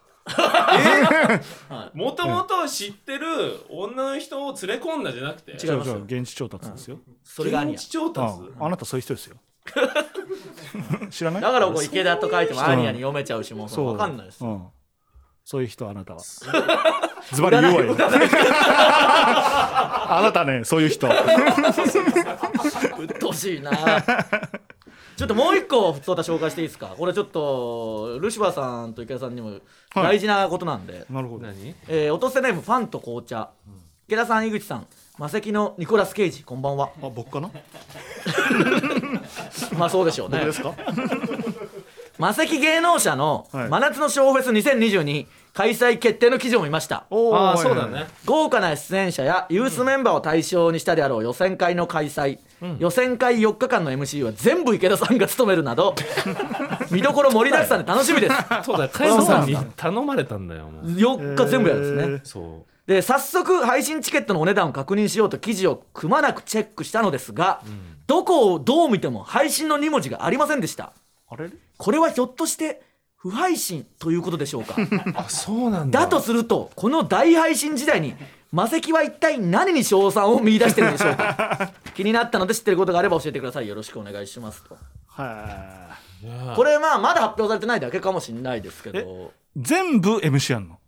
[1.95, 3.27] もともと知ってる
[3.71, 5.53] 女の人を連れ込んだじゃなくて。
[5.53, 5.99] 違いますよ。
[5.99, 6.97] 違う違う現地調達ですよ。
[6.97, 8.41] いそれがアニヤ現地調達？
[8.41, 8.57] うん。
[8.59, 9.37] あなたそういう人ですよ
[11.11, 11.43] 知らない？
[11.43, 14.67] だからこう池田と書いてもアニヤに読めちゃうしもう分かんないですうん。
[15.45, 16.21] そういう人あなたは。
[17.33, 17.97] ズバリ言うわよ
[20.11, 21.07] あなたねそういう人。
[21.09, 21.11] う
[23.05, 23.71] っとうしいな。
[25.17, 26.95] ちょっともう一個普通歌紹介していいですか？
[26.97, 29.59] これちょっとルシファーさんと池田さんにも
[29.95, 31.47] 大事なことなんで、なるほど。
[31.47, 31.75] 何？
[31.89, 33.49] えー、落とせネームファンと紅茶、
[34.07, 34.87] 池田さん井口さん
[35.19, 36.91] 魔石のニコラス・ケイジこんばんは。
[37.03, 37.51] あ僕かな？
[39.77, 40.39] まあそうでしょうね。
[40.39, 40.73] 僕ですか？
[42.19, 43.69] 魔石芸能者のはい。
[43.69, 47.05] 真夏のショーフェス2022開催決定の記事を見ました。
[47.11, 48.07] ああそうだね。
[48.27, 52.39] 豪華な出演者やユースメンバーを対象にしたであろう予選会の開催、
[52.79, 55.97] 予選会4日間の MC は全部池田さんが務めるなど
[56.93, 58.37] 見どころ盛りだくさんで楽しみです。
[58.65, 67.61] そうだ加山さんに頼まれたんだよもう4日全部やるんですね、そで早速配信チケットのお値段を確認しようと記事をくまなくチェックしたのですが、
[68.07, 70.95] どこをどう見ても配信の2文字がありませんでした。
[71.29, 71.51] あれ？
[71.77, 72.81] これはひょっとして
[73.15, 74.75] 不配信ということでしょうか？
[74.81, 76.01] う あそうなんだ。
[76.01, 78.15] だとするとこの大配信時代に
[78.53, 81.73] 魔石は一体何に賞賛を見出してるんでしょうか？
[81.95, 83.69] 気になったので知ってることがあれば教えてください。
[83.69, 84.79] よろしくお願いしますと。
[85.09, 85.89] は
[86.57, 88.99] これまあまだ発表されてないだけかもしれないですけど。
[88.99, 90.79] い全部 MC やんの？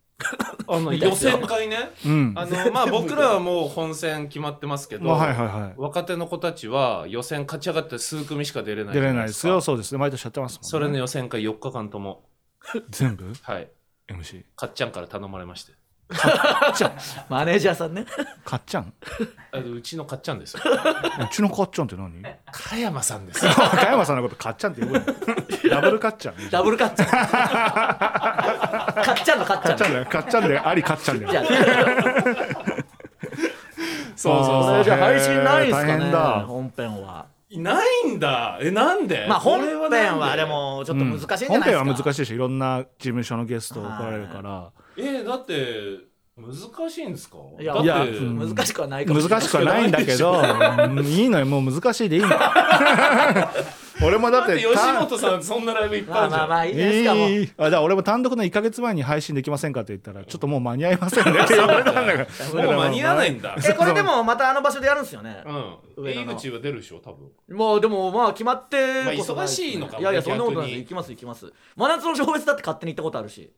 [0.67, 1.91] 予みたいですよ選会ね。
[2.05, 2.33] うん。
[2.37, 5.75] あのまあ僕らはもう本戦決まってますけど、まあはいはいはい。
[5.77, 9.61] 若手の子たちは予選勝ち上がって数組しか出れないじ出れないですよ。
[9.61, 9.99] そうですね。
[9.99, 10.69] 毎年やってますもんね。
[10.69, 12.25] それの予選会4日間とも。
[12.91, 13.33] 全部？
[13.43, 13.69] はい。
[14.09, 15.73] MC かっちゃんから頼まれまして
[17.29, 18.05] マネージャーさんね。
[18.45, 18.93] かっちゃん？
[19.53, 20.61] あのうちのかっちゃんですよ。
[20.65, 22.13] うちのかっちゃんって何？
[22.51, 23.45] 加山さんです。
[23.45, 25.05] よ 加山さんのことかっちゃんって呼ぶの？
[25.71, 26.51] ダブルかっちゃん？
[26.51, 27.17] ダブルカッチャンカ
[29.13, 30.05] ッチャンのカッチャンかっちゃんだよ。
[30.07, 31.29] かっちゃんでありかっちゃんだ
[34.17, 34.65] そうそう。
[34.65, 36.11] これじゃあ配信ないんすかね
[36.47, 37.27] 本編は。
[37.53, 38.59] ないんだ。
[38.61, 39.27] えなんで？
[39.29, 39.89] まあ本編は
[40.37, 40.45] で？
[40.45, 45.99] もちょっと難しいんじゃないですか、本編は難しいしいろんな事務所のゲスト来られるからえだって
[46.37, 47.37] 難しいんですか？
[47.61, 48.39] いやだっていやうん。
[48.39, 49.41] 難しくはないかもしれない。
[49.41, 51.47] 難しくはないんだけどうんいいのよ。
[51.47, 52.29] もう難しいでいいの
[54.03, 56.39] 俺もだっだってて吉本さんそんなライブいっぱいまあるじゃん？
[56.39, 61.41] あまあまあいいですかもういいあ俺も単独の1か月前に配信できませんかって言ったらちょっともう間に合いませんね。
[61.43, 63.57] って言われたんだからもう間に合わないんだ。
[63.69, 65.43] えこれでもまたあの場所でやるんですよね。
[65.47, 66.05] うん。
[66.05, 67.57] 上口は出るでしょ多分。
[67.57, 70.79] もうでもまあ決まって忙しいのかもねいやいやそんなことない。
[70.79, 71.53] 行きます行きます。
[71.77, 73.53] 真夏の小別だって勝手に行ったことあるし。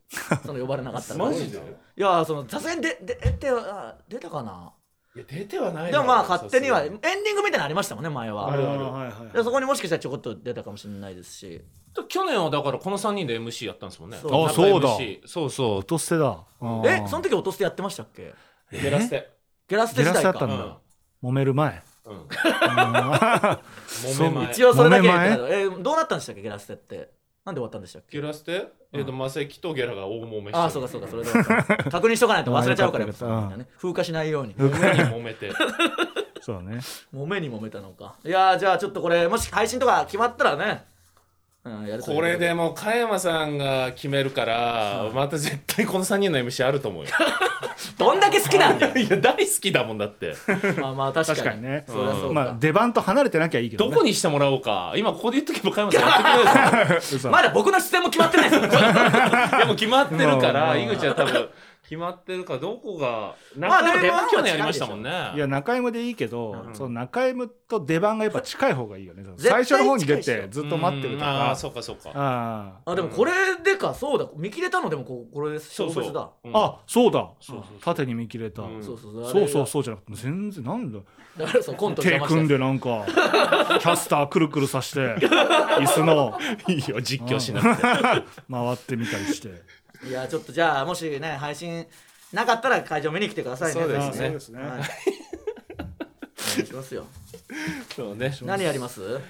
[0.45, 1.21] その呼ばれなかったら。
[1.25, 1.59] マジで？
[1.59, 4.73] いやそのさすがにでで出てあ出たかな？
[5.15, 8.51] いや出てはないでもまあ勝手にはエンディングみたいなのありましたもんね前は。
[8.51, 9.37] あるあるはいはい。
[9.37, 11.61] でそこにもしかしたらちょこっと出たかもしれないですし。
[12.09, 14.17] 去年はだからこの3人で MC やったんですもんね。
[14.23, 14.47] そう。
[14.47, 14.89] あそうだ。
[15.27, 16.39] そうそ落と捨てだ。
[16.87, 18.23] えその時落としてやってましたっけ？
[18.23, 18.35] う
[18.81, 19.31] ゲラステ。
[19.69, 20.79] ゲラステゲラス時代かったんだ。
[21.23, 21.83] 揉める前。
[22.07, 22.25] うん。
[24.51, 25.09] 一応それだけ
[25.83, 26.43] どうなったんでしたっけ？
[26.43, 27.11] ゲラステって
[27.45, 28.21] なんで終わったんでしたっけ？
[28.21, 31.31] ゲラステえっとマセキとゲラが大揉めしてああそうかそうかそれで
[31.91, 33.27] 確認しとかないと忘れちゃうからあよかった。
[33.27, 33.67] よかったね。
[33.79, 34.55] 風化しないように。
[34.55, 35.51] 揉めに揉めて。
[36.41, 36.79] そうだね。
[37.15, 38.17] 揉めに揉めたのか。
[38.25, 40.85] いやーじゃあちょっとこれもし配信とか決まったらね、
[42.05, 47.11] これでも加山さんが決めるからまた絶対この3人の MC あると思うよ。
[47.99, 48.95] どんだけ好きなんだよ。
[48.99, 50.35] いや大好きだもんだって。
[50.81, 51.39] まあまあ確かに。
[51.39, 51.85] 確かにね。
[51.87, 51.99] うか、
[52.33, 53.91] まあ出番と離れてなきゃいいけどね。
[53.93, 54.93] どこにしてもらおうか。
[54.97, 56.09] 今ここで言っとけば加山さんや
[56.67, 59.59] ってくれる まだ僕の出演も決まってないですよ。
[59.59, 61.49] でも決まってるからうん井口は多分
[61.93, 65.11] 決まってるからどこが中山は去年やりましたもんね。
[65.35, 66.75] いや中 M でいいけど、うん。
[66.75, 69.23] その中 M と出番がやっぱ近い方がいいよね。
[69.37, 71.31] 最初の方に出てずっと待ってるとか。
[71.31, 71.41] うん。
[71.41, 72.11] ああそうかそうか。
[72.15, 73.93] ああでもこれでか。
[73.93, 74.27] そうだ。
[74.35, 76.05] 見切れたのでもここれですそうそう。
[76.45, 76.57] うん。
[76.57, 77.29] あそうだ。
[77.41, 78.83] そうそう縦に見切れた、うん。
[78.83, 79.67] そうそうそう。
[79.67, 80.99] そうじゃなくて全然なんだ。
[81.37, 83.05] だからそうコント手組んでなんか
[83.81, 85.01] キャスターくるくるさして
[85.79, 86.39] 椅子の。
[86.69, 87.83] いいよ実況しなくて。
[88.51, 91.87] 回ってみたりしていやちょっとじゃあもしね配信
[92.33, 93.81] なかったら会場見に来てくださいね。
[93.81, 94.13] そうですね。
[94.13, 94.63] ぜひそうですね。
[94.63, 94.69] はい。
[94.69, 96.67] お願い。
[96.67, 97.07] しますよ。
[97.95, 98.37] そうね。
[98.43, 99.21] 何やります？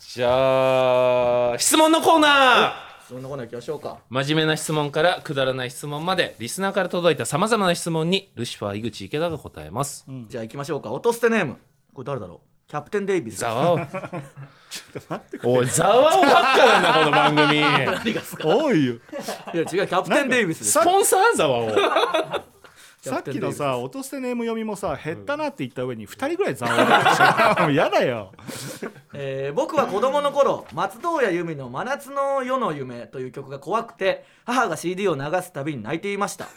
[0.00, 2.72] じゃあ質問のコーナー。
[3.08, 3.98] そんなコーナー行きましょうか。
[4.08, 10.90] 真面目な質問からくだらない質問までリスナーから届いたさまざまな質問にルシファー井口池田が答えます、じゃあ行きましょうか。
[10.90, 11.56] 音捨てネーム。
[11.92, 12.53] これ誰だろう？
[12.74, 13.38] キャプテンデイビス。
[13.38, 13.72] ざわ
[15.44, 17.60] おおいざわおばっかなんだこの番組。
[17.60, 18.48] 何がですか？
[18.48, 18.94] 多いよ。
[18.94, 18.98] い
[19.58, 21.36] や違う キャプテンデイビスですスポンサー？
[21.36, 21.70] ざわお
[23.00, 28.32] さっきのさ落とせネーム読みもさ減ったなって言った上に2人ぐらいざわめてもう嫌だよ。
[29.12, 36.48] えー僕は子供の頃松任谷由実の「真夏の夜の夢」という曲が怖くて母が CD を流すたびに泣いていました。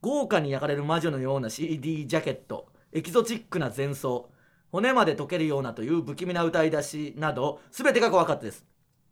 [0.00, 2.64] 豪華に焼かれる魔女のような CD ジャケット。
[2.94, 4.30] エキゾチックな前奏
[4.70, 8.64] 骨まで溶けるようなという不気味な歌い出しなど全てが怖かったです。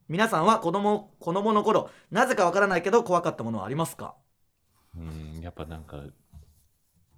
[0.08, 4.14] 皆さんは子供子供の頃なぜかわからないけど怖かったものはありますか？
[4.96, 5.98] うんやっぱなんか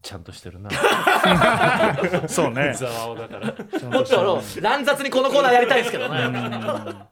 [0.01, 0.71] ちゃんとしてるな。
[2.29, 2.73] そうね。
[2.75, 3.47] ざわおだから。
[3.91, 7.09] もっと乱雑にこのコーナーやりたいですけどね。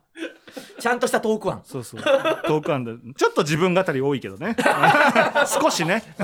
[0.78, 1.62] ちゃんとしたトーク案。
[1.64, 2.02] そうそう。
[2.02, 4.56] トークアンドちょっと自分語り多いけどね。
[5.60, 6.02] 少しね。
[6.16, 6.22] ち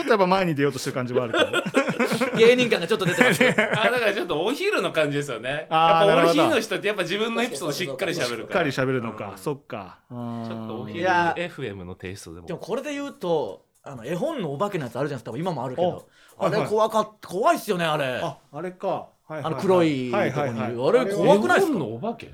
[0.00, 1.79] ょっとやっぱ前に出ようとしてる感じもあるけど
[2.38, 3.54] 芸人感がちょっと出てますね。
[3.76, 5.50] あだからちょっとお昼の感じですよね。
[5.50, 9.32] やっぱお昼の人ってやっぱ自分のエピソードしっかり喋るしっかからり喋るのか。
[9.36, 9.98] そっか。
[10.08, 15.88] ちちょっとお昼 FM のテイストでもでもこれで言うとあの絵本のお化けのやつあるじゃないですか多分今もあるけど。
[16.38, 16.62] あおはいはい。
[16.62, 18.20] れ怖かった怖いっすよねあれ。
[18.22, 18.86] ああれか。
[18.88, 19.52] はいはいはい。
[19.52, 20.58] あの黒いとこに。
[20.60, 21.00] いるはい。
[21.00, 21.72] あれ怖くないっすか？
[21.72, 22.30] 絵本のお化け？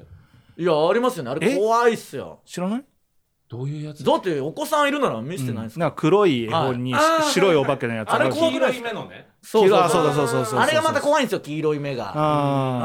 [0.59, 1.31] いやありますよね。
[1.31, 1.57] あれえ？
[1.57, 2.41] 怖いっすよ。
[2.47, 2.85] 知らない？
[3.49, 4.03] どういうやつ？
[4.03, 5.91] だってお子さんいるなら見せてないんですか、なん。
[5.91, 7.23] か黒い絵本にはい。
[7.31, 10.05] 白いお化けのやつあれるじゃん黄色い目のねそうそうあそう。
[10.05, 12.13] だそうそうそうあれがまた怖いんですよ黄色い目が。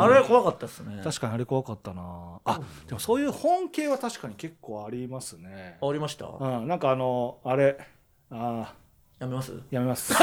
[0.03, 1.01] あれ怖かったっすね。
[1.03, 2.39] 確かにあれ怖かったな。
[2.45, 5.77] あでもそういう本系は確かに結構ありますね。
[5.81, 6.27] ありました？
[6.27, 7.77] うんなんかあのあれ
[8.31, 8.73] あ
[9.21, 9.51] やめます？
[9.51, 10.13] ーやめます。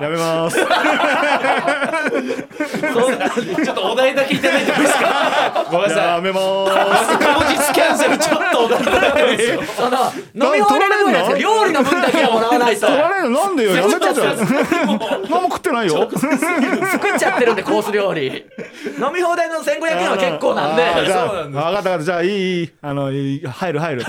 [0.00, 0.56] やめます。
[3.62, 5.66] ちょっとお題だけいただいてもいいですか？
[5.70, 6.06] ごめんなさい。
[6.14, 6.42] やめます。
[7.18, 9.98] 当日キャンセルちょっとお題いただいてもいいですよその
[10.46, 11.36] 飲み放題の分ですよ。
[11.36, 12.86] 料理の分だけはもらわないと。
[12.86, 13.40] 取られるの？
[13.44, 13.76] なんでよ？
[13.76, 14.46] やめたじゃん何
[14.96, 16.08] も食ってないよ。
[16.10, 18.46] 作っちゃってるんでコース料理。
[18.98, 20.82] 飲み放題の1500円は結構なんで。
[20.82, 21.64] あーじゃあそうなんです。
[21.64, 22.02] 分かった分かった。
[22.02, 22.30] じゃあいい
[22.60, 22.72] いい。
[22.80, 23.42] あの入
[23.74, 24.04] る入る。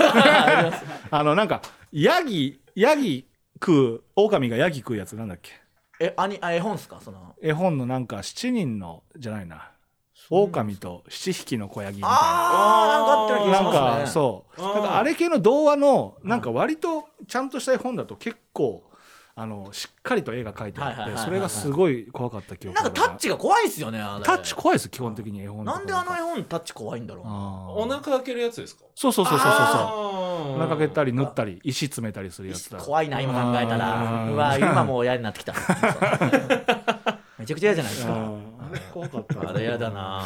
[1.10, 1.60] あのなんか
[1.92, 5.52] ヤギヤギ食う狼がヤギ食うやつなんだっけ？
[5.98, 7.00] えアニあ絵本っすか？
[7.02, 7.34] その。
[7.40, 9.70] 絵本のなんか7人のじゃないな。
[10.28, 12.18] 狼と7匹の子ヤギみたいな。
[12.20, 14.04] あーなんかあったような気なんがしますね。
[14.04, 14.60] かそう。
[14.60, 18.82] なんかあれ系の童話のなんか割とちゃんとした絵本だと結構
[19.38, 27.24] あのしっかりと絵が描いてあってそれがすごい怖かった記憶なんかタッチが怖いっすよねタッチ怖いです基本的に絵本なんであの絵本タッチ怖いんだろう。
[27.26, 28.84] お腹開けるやつですか？
[28.94, 29.56] そうそうそうそうそう。
[29.58, 32.78] そうあお腹開けたり縫ったり石詰めたりするやつだ。
[32.78, 34.26] 怖いな今考えたら。
[34.30, 35.52] うわ今もう嫌になってきた。
[37.38, 38.14] めちゃくちゃ嫌じゃないですか。
[38.14, 40.24] あれ怖かったあれ嫌だな。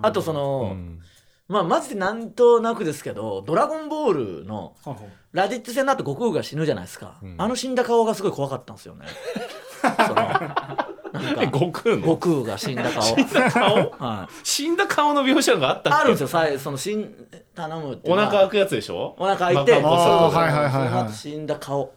[0.00, 1.00] あとその、うん
[1.48, 4.74] まあマジでなんとなくですけど「ドラゴンボール」の
[5.32, 7.34] ラディッツ戦の後悟空が死ぬじゃないですか、ん。
[7.38, 9.06] あの死んだ顔がすごい怖かったんですよね。
[10.06, 12.02] そのなんか悟空の？
[12.02, 13.02] 悟空が死んだ顔。
[13.50, 13.90] 顔？
[13.98, 15.98] はい、死んだ顔の描写があったっけ？
[16.00, 16.28] あるんですよ。
[16.28, 17.14] さえその死ん
[17.54, 19.14] 頼むってお腹開くやつでしょ？
[19.18, 20.72] お腹開いてあーはいはいはいはい。
[20.72, 21.92] その後死んだ顔。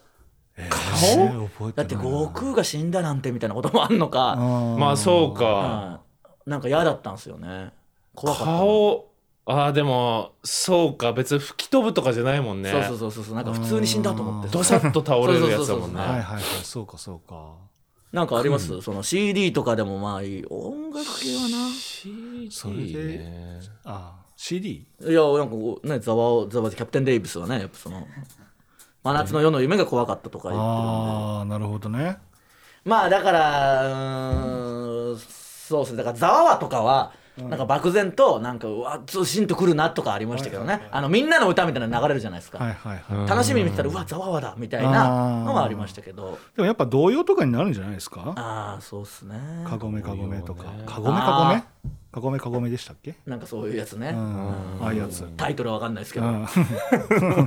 [0.69, 1.71] 顔？
[1.75, 5.45] だって悟空が死んだなんてみたいなこともあんのか、まあそうか。
[5.45, 5.99] は
[6.45, 6.49] い。
[6.49, 7.71] なんか嫌だったんですよね。
[8.13, 8.57] 怖かったな。
[8.59, 9.08] 顔
[9.51, 12.69] ああでもそうか別に吹き飛ぶとかじゃないもんね。
[12.71, 14.49] そうそうそうそうなんか普通に死んだと思って。
[14.49, 15.99] ドサッと倒れるやつだもんね。
[15.99, 17.55] はいはいはいそうかそうか。
[18.11, 21.71] なんかあります、その CD とかでもまあいい音楽系はな。
[21.73, 23.17] CD それで？
[23.19, 24.87] ねあ CD?
[25.01, 28.07] いやなんかねざわざわキャプテン・デイビスはねやっぱその
[29.03, 30.87] 真夏の夜の夢が怖かったとか言ってるんで。
[30.87, 32.17] ああなるほどね。
[32.85, 35.97] まあだからうーんそうですね。
[35.97, 37.13] だからざわわとかは
[37.47, 40.87] なんか漠然となんかうわずしんとくるなとかありましたけどね。
[40.91, 46.37] あのみんなの歌みたいなの流れるじゃないですか、はいはいはい、うん楽しみに見てたらうわざわわだみたいなのはありましたけど。
[46.55, 48.33] でもやっぱ童謡とかになるんじゃないですか？
[48.35, 49.35] ああそうっすね。
[49.67, 50.65] かごめかごめとか。
[50.85, 51.61] かごめかごめ
[52.11, 53.15] かごめかごめでしたっけ？
[53.25, 54.83] なんかそういうやつね、うん。
[54.83, 55.23] ああいうやつ。
[55.37, 56.47] タイトルは分かんないですけど、うん。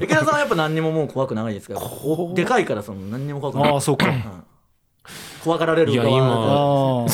[0.01, 3.72] 池田さんはやっぱ何にももう怖くないですからおでかいからその何にも怖くない。
[3.72, 4.07] ああそうか。
[4.07, 4.22] うん。
[5.43, 7.07] 怖がられるいや側今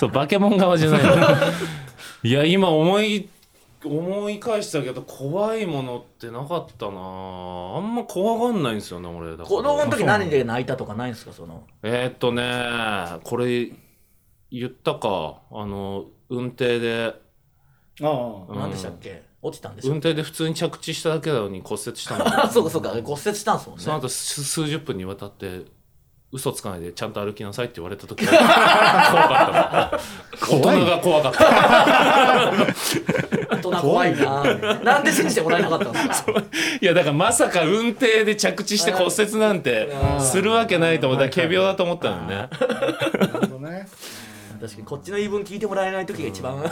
[0.00, 1.02] そうバケモン側じゃない。
[1.04, 1.12] の
[2.24, 3.28] いや今思い
[3.84, 6.92] 思い返したけど怖いものってなかったな。
[6.92, 9.32] あんま怖がんないんですよね俺。
[9.32, 9.48] だから。
[9.48, 11.64] 子供の時何で泣いたとかないんですかその。
[11.82, 13.70] えーっとねこれ
[14.50, 15.40] 言ったか。
[15.52, 17.14] あの運転で。
[18.02, 18.08] あ
[18.48, 18.58] うん。
[18.58, 19.22] 何でしたっけ？
[19.42, 22.44] 落ちたんでしょ運転で普通に着地しただけなのに骨折したの。
[22.44, 22.88] あ そうかそうか。
[22.90, 23.84] 骨折したんですもんね。
[23.84, 25.62] その後数数十分にわたって
[26.32, 29.98] 嘘つかないでちゃんと歩きなさいって言われた時 怖かっ
[30.40, 31.44] た大人が怖かった。
[33.56, 34.44] 大人怖いな。
[34.84, 36.32] なんで信じてもらえなかったんですか
[36.80, 39.88] いやだからまさか運転で着地して骨折なんて
[40.20, 42.48] するわけないと思ったら仮病だと思ったのね。
[44.60, 46.62] 確かにこっちの言い分聞いてもらえない時が一番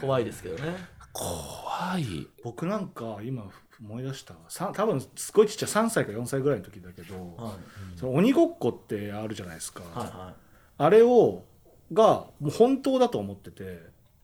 [0.00, 0.74] 怖いですけどね。
[1.12, 2.26] 怖い。
[2.42, 3.44] 僕なんか今
[3.86, 7.98] 思い出したさ多分すごいちっちゃい3歳か4歳ぐらいの時だけど、はい。
[7.98, 10.34] その鬼ごっこってあるじゃないですか、はいは
[10.78, 11.44] あれを
[11.92, 13.62] がもう本当だと思ってて。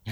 [0.07, 0.11] い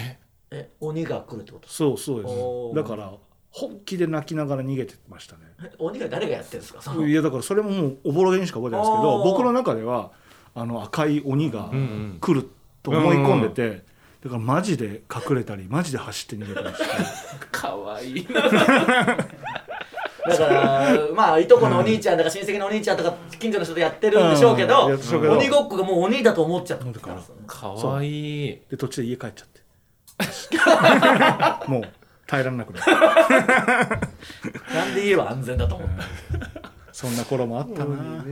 [0.50, 1.68] え鬼が来るってこと？
[1.68, 2.34] そうそうです。
[2.74, 3.12] だから
[3.50, 5.42] 本気で泣きながら逃げてましたね。
[5.62, 6.94] え鬼が誰がやってるんですか？
[6.94, 10.12] いやだからそれももうおぼろげにしか覚えてないですけど僕の中では
[10.54, 11.80] あの赤い鬼がうんう
[12.16, 12.18] ん。
[12.20, 12.48] 来る
[12.82, 13.84] と思い込んでて、
[14.22, 16.84] だからマジで隠れたりマジで走って逃げたりして。
[17.52, 18.42] かわいいだ
[20.36, 26.84] からまあいとこのお兄ちゃんだか親戚のお兄ちゃんとか近所の人とやってるんでしょうけどうん鬼ごっこがもう鬼だと思っちゃった。
[27.00, 29.58] からかわいいで途中で家帰っちゃって。
[31.70, 31.82] もう
[32.26, 32.92] 耐えられなくなる。
[34.74, 36.72] なんで家は安全だと思った？
[36.92, 38.24] そんな頃もあったな、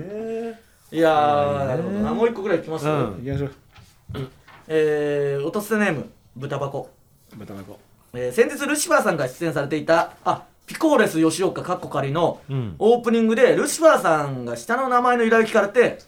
[0.91, 2.13] いやーなるほどな。
[2.13, 3.23] もう一個ぐらいいきます、うん。
[3.25, 4.29] 行きましょう
[4.69, 6.91] えー、おとせネーム豚箱、
[7.37, 7.79] 豚箱。
[8.15, 12.75] えー、先日ルシファーさんが出演されていたあピコーレス吉岡かっこ仮のうん。
[12.79, 15.99] オープニングでルシファーさんが下の名前の由来を聞かれて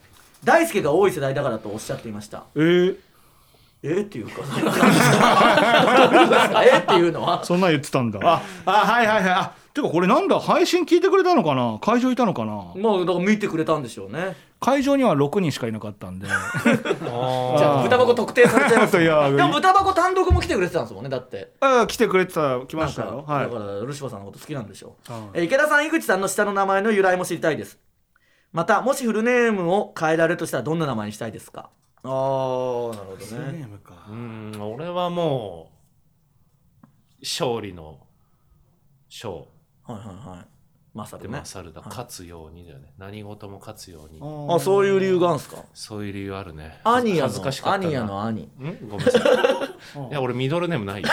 [0.45, 2.45] 大輔が多い世代だからとおっしゃっていました。
[2.57, 2.97] えー、
[3.83, 11.79] えー、っていうか何ですかえーっていうのはそんなん言ってたんだああはいはいはいあてかこれなんだ配信聞いてくれたのかな？
[11.81, 12.73] 会場いたのかな？
[12.77, 14.37] まあだから見てくれたんでしょうね。
[14.61, 16.27] 会場には6人しかいなかったんで。
[16.27, 16.37] じゃ
[17.81, 21.53] あ豚箱特定されちゃいます いやでも豚箱単独も来てくれてたんですもんねだって。
[21.61, 23.25] あ来てくれてた来ましたよ。
[23.27, 23.51] はい。
[23.51, 27.79] だからルシファーさんのこと好きなんでしょう、うんえー池田さん井口さんの下の名前の由来も知りたいです。
[28.53, 31.71] またもしフルネームを変えられるとしたらどんな名前にしたいですか？
[32.03, 33.95] ああなるほどネームか。
[34.11, 35.71] うん俺はも
[36.83, 36.89] う
[37.23, 37.99] 勝利の
[39.11, 39.45] 勝
[39.89, 40.58] はいはいはい。
[40.99, 41.39] まさでるね。
[41.39, 42.93] 勝るだ勝つようにだよね。
[42.99, 44.19] 何事も勝つように。
[44.21, 45.57] あそういう理由があるんすか？
[45.73, 46.81] そういう理由あるね。
[46.85, 48.05] アニヤ恥ずかしかったな。
[48.05, 48.49] のアニヤの兄ん？
[48.89, 49.23] ごめんなさい。
[50.11, 51.09] いや俺ミドルネームないよ。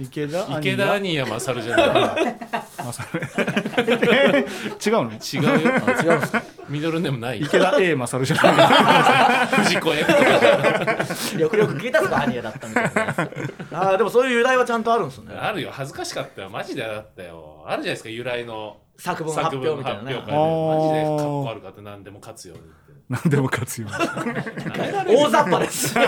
[0.00, 1.86] 池田池田アニヤマサルじゃない。
[2.84, 2.88] 違
[4.90, 5.50] うの違うよ
[5.86, 6.20] あ違う
[6.68, 8.54] ミドルネームない池田 A マサルじゃない
[9.64, 10.12] 藤子 F
[11.40, 12.84] よくよく聞いたっすかアニヤだったみたい
[13.70, 15.06] なああでもそういう由来はちゃんとある。
[15.06, 15.62] んですねある。
[15.62, 18.80] よ恥ずかしかったよマジであったよあるじゃないですか由来の。
[18.96, 20.14] 作文発表みたいなね。
[20.14, 22.72] マジでかっこ悪かった何でも勝つようにって。
[23.08, 23.88] 何でも勝つよ。
[23.88, 25.94] 大雑把です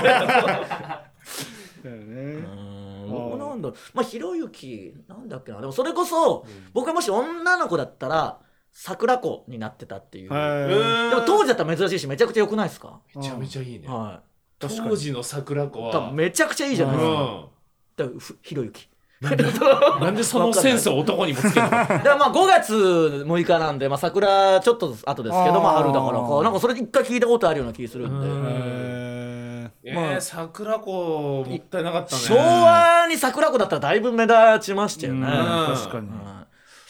[1.86, 2.42] だよね。
[2.42, 3.74] なんだろう。
[3.94, 5.60] まあひろゆきなんだっけな。
[5.60, 8.40] でもそれこそ、僕がもし女の子だったら
[8.72, 10.66] 桜子になってたっていう、は
[11.10, 13.88] でも当時だったら珍しいしめちゃくちゃ良くないですか、めちゃめちゃいいね。
[13.88, 14.22] は
[14.58, 14.90] 確かに。
[14.90, 17.48] 当時の桜子い多分はめちゃくちゃいいじゃないですか,、
[17.96, 18.88] だからふひろゆき
[19.22, 21.70] うんなんでそのセンスを男にもつけるの？
[21.72, 26.42] だからまあ5月6日なんで、まあ、桜ちょっと後ですけどまあ春だからか。
[26.42, 30.04] なんかそれ一回聞いたことあるような気するんで、えまあ。
[30.16, 32.22] ー、桜子もったいなかったね。
[32.22, 36.08] 昭和に桜子だったらだいぶ目立ちましたよね、確かに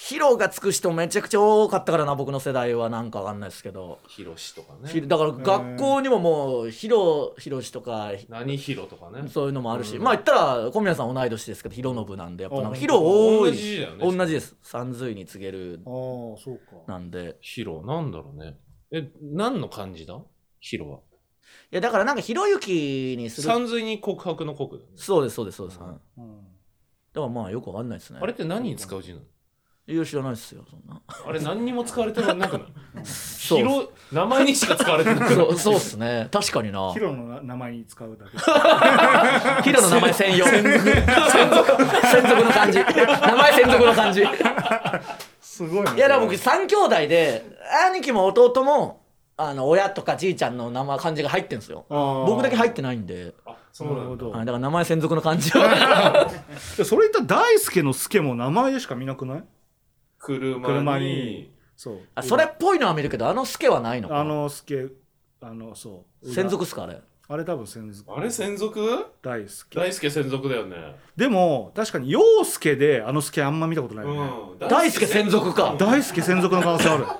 [0.08, 2.88] ヒロがつく人めちゃくちゃ多かったからな僕の世代は。
[2.88, 3.98] なんかわかんないですけど。
[4.06, 8.12] ひろしとかひねだから学校にももうヒロヒロシとか。
[8.28, 9.28] 何ひろとかね。
[9.28, 10.04] そういうのもあるし、うん。
[10.04, 13.50] まあ言ったら小宮さん同い年ですけどヒロノブなんでやっぱなんかあヒロ多い。
[13.50, 14.56] 同じだよね同じです。
[14.62, 15.80] 三髄に告げる。
[15.84, 16.76] ああそうか。
[16.86, 17.38] なんで。
[17.40, 18.56] ひろなんだろうね。
[18.92, 20.20] え何の漢字だ？
[20.60, 20.98] ひろは。
[20.98, 23.48] いやだからなんかひろゆきにする。
[23.48, 24.94] 三髄に告白の告だよね。
[24.94, 25.86] そうですそうですそうです、うん。
[25.86, 26.36] はいうん。
[26.36, 28.20] だからまあよくわかんないですね。
[28.22, 29.22] あれって何に使う字なの？
[29.88, 31.00] いや知らないですよそんな。
[31.28, 32.66] あれ何にも使われてなくない？
[33.06, 33.58] そう。
[33.58, 35.30] ひろ名前にしか使われてない？
[35.32, 36.28] そうそうっすね。
[36.32, 36.92] 確かにな。
[36.92, 38.36] ヒロの名前に使うだけ。
[39.70, 40.44] ヒロの名前専用。
[40.46, 40.74] 専属。
[40.74, 41.50] 専
[42.28, 42.44] 属。
[42.44, 42.78] の感じ。
[42.80, 44.22] 名前専属の感じ。
[44.22, 44.26] い
[45.40, 46.00] すごいね。
[46.00, 47.44] やでも僕3兄弟で
[47.88, 49.02] 兄貴も弟も
[49.36, 51.84] あの親とかじいちゃんの名前漢字が入ってんですよ。
[51.88, 54.02] 僕僕だけ入ってないんで、あそうなんだ。
[54.02, 56.28] なるほどはい、だから名前専属の漢字は。
[56.76, 59.44] でそれ言ったら大輔の輔も名前でしか見なくない？
[60.26, 60.64] 車に。
[60.64, 61.50] 車に。
[61.76, 62.00] そう。
[62.14, 64.18] あそれっぽいのは見るけどあの助はないのか。
[64.18, 64.88] あの輔
[65.40, 66.28] あのそう。
[66.28, 67.00] 専属っすかあれ？
[67.28, 68.12] あれ多分専属。
[68.12, 69.06] あれ専属？
[69.22, 69.78] 大輔。
[69.78, 70.96] 大輔専属だよね。
[71.16, 74.20] でも確かに陽介であの輔あんま見たことないよね、
[74.60, 74.68] うん。
[74.68, 75.76] 大輔専属か。
[75.78, 76.54] 大輔専属。
[76.54, 77.04] の可能性ある。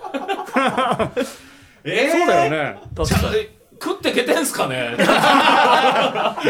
[1.85, 2.81] えー、そうだよね。
[2.97, 3.49] 確かに。
[3.83, 4.75] 食ってけてんすかね？
[4.75, 4.97] いや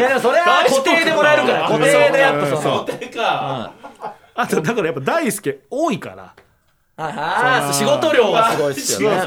[0.07, 2.85] でもそれは固定でもらえるから固定でやっぱそのそう。
[3.13, 3.73] か。
[4.33, 6.33] あとだからやっぱ大輔多いから
[6.97, 9.21] はいはい仕事量がすごいっすよね。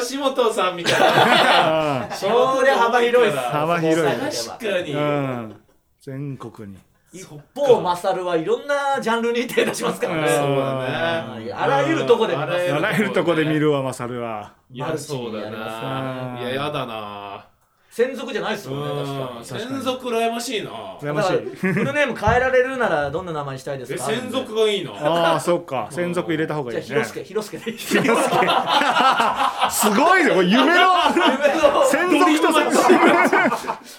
[0.00, 2.08] 吉本さんみたいな。
[2.14, 4.04] そりゃ幅広いっす幅広い。
[4.04, 5.60] 確かに、うん。
[6.00, 6.78] 全国に。
[7.12, 10.20] 一方マサルはいろんなジャンルに手出しますからね。
[10.20, 10.28] うん。
[10.28, 11.52] そうだね。
[11.52, 14.52] あらゆるとこで見ますあらゆるとこで見るわマサルは。
[14.70, 16.38] いやそうだな。
[16.40, 17.47] いややだな
[17.90, 19.44] 専属じゃないっすもんね確かうんに。
[19.44, 20.70] 専属羨ましいな。
[21.00, 21.38] 羨ましい。
[21.56, 24.12] フルネーム変えられるならどんな名前にしたいですか？
[24.12, 24.94] え専属がいいの？
[24.94, 26.82] ああそうか専属入れた方がいいね。
[26.84, 27.78] じゃあ広助広助で
[29.70, 30.30] すごいね。
[30.30, 30.76] これ夢の
[31.90, 32.52] 専属と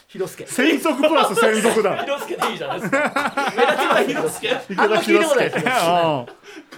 [0.07, 1.97] 広助専属プラス専属だ。
[2.05, 3.23] 広助でいいじゃないですか。
[3.57, 5.65] 目立ちは広助あんま聞いた広ことないです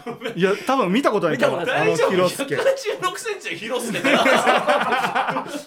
[0.35, 4.19] いや多分見たことないから見たことあの大丈夫広助186センチは広助だよ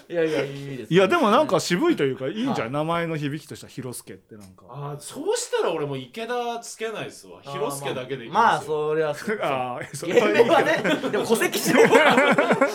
[0.09, 2.71] いや いやいいですいやでもなんか渋いというかいいんじゃん。
[2.71, 4.65] 名前の響きとしては広助ってなんか。
[4.69, 7.39] あーそうしたら俺も池田つけないっすわ。
[7.41, 11.73] 広助だけでいいまあそりゃそうああそ芸名はねでも戸籍上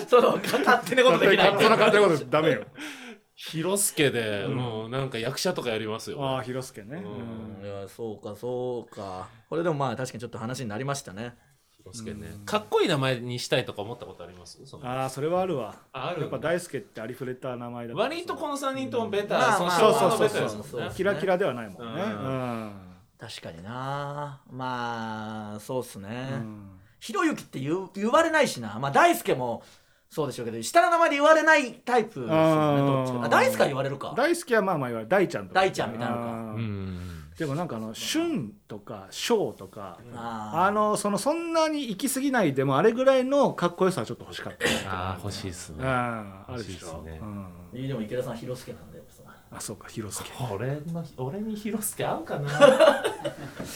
[0.09, 1.55] その勝手なことできない。
[1.61, 2.65] そんな簡単なことダメよ。
[3.35, 6.23] 広助で、もうなんか役者とかやりますよ。
[6.23, 6.97] ああ広助ね。
[6.97, 7.61] うん。
[7.61, 7.65] うん。
[7.65, 9.29] いやそうかそうか。
[9.49, 11.35] これでもまあ確かにちょっと話になりましたね
[11.85, 14.61] 洋介ねかっこいい名前にしたいとか思ったことあります？
[14.67, 14.87] その。
[14.87, 15.75] ああそれはあるわ。
[15.93, 20.93] ああるやっぱ大輔ってありふれた名前だから割とこの3人ともベタ、まあまあそのそうそうそうですもんね。
[20.95, 22.03] キラキラではないもんね。
[22.03, 22.73] ううん。
[23.19, 24.41] 確かにな。
[24.51, 26.71] まあそうっすね、うん。
[27.01, 28.79] ひろゆきって言う言われないしな。
[28.79, 29.63] まあ大輔も
[30.09, 33.25] そうでしょうけど下の名前で言われないタイプですよねあーどっちか。
[33.25, 34.15] あ大輔は言われるか。
[34.17, 35.09] 大輔はまあまあ言われる。
[35.09, 35.61] 大ちゃんとか。
[35.61, 36.33] 大ちゃんみたいなのか。
[36.33, 37.10] うん
[37.41, 45.77] でもなんかあの俊とか翔とかああのそのそんなに行き過ぎないでもあれぐらいのかっこよさはちょっと欲しかったああ欲しいっすね。
[45.81, 47.03] うんあるでしょ？
[47.03, 47.19] ね。
[47.23, 47.47] うん。
[47.73, 49.01] ーでも池田さん広助なんで
[49.53, 52.49] あそうか広助俺の俺に広助合うかな？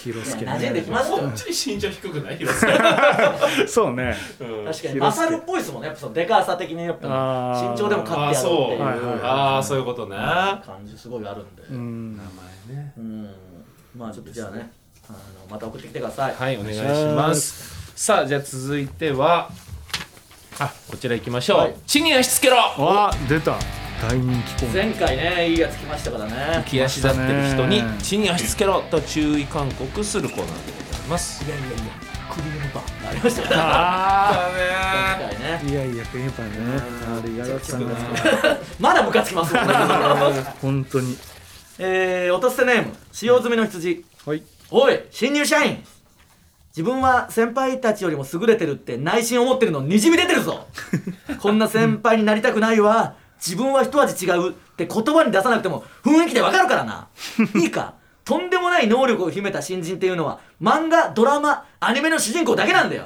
[0.05, 1.17] 広助馴染んできますよ。
[1.19, 2.37] こっちに身長低くない？
[2.37, 2.73] 広助、
[3.67, 4.15] そうね。
[4.41, 4.65] うん。
[4.67, 7.69] 確かに広助マサルっぽいですもんねやっぱそのでかさ的にやっぱ。
[7.73, 8.83] 身長でも勝ってやろうっていう。
[8.83, 8.85] あそう。
[8.85, 10.17] はいはいああそういうことね。
[10.17, 11.63] 感じすごいあるんで。
[11.71, 12.17] うん。
[12.19, 12.23] 名
[12.69, 12.93] 前ね。
[12.97, 13.25] うん
[13.97, 14.71] まあちょっとじゃあね
[15.09, 15.19] あの
[15.51, 16.35] また送ってきてください。
[16.35, 16.83] はいお願いし
[17.15, 17.93] ます。
[17.95, 19.51] さあじゃあ続いては
[20.59, 21.75] あこちら行きましょう、はい。
[21.87, 22.57] 地に足つけろ。
[22.57, 23.57] わ出た。
[24.03, 26.33] 大人気前回ねいいやつ来ましたからね。
[26.59, 31.45] 浮き足立ってる人に地に足つけろと注意勧告するコーナーでございます。
[31.45, 31.77] いやいやいや
[32.31, 32.83] クリームパン。
[33.09, 33.55] ありましたよね。
[33.57, 34.51] あ
[35.19, 36.59] 前回ねあいやいやクリームパンね。
[37.09, 39.75] あれ嫌だったな まだムカつきますもんね。
[40.61, 41.17] 本当に
[41.79, 44.05] えー、落とせネーム使用済みの羊。
[44.25, 44.43] はい。
[44.71, 45.83] おい新入社員。
[46.69, 50.67] 自分は先輩たちよりも優れてるって内心思ってるのにじみ出てるぞ。
[51.41, 53.15] こんな先輩になりたくないわ。
[53.37, 57.09] 自分は一味違うって言葉に出さなくても雰囲気でわかるからな。
[57.61, 57.95] いいか。
[58.25, 63.05] とんでもない能力を秘めた新人っていうのは漫画ドラマアニメの主人公だけなんだよ。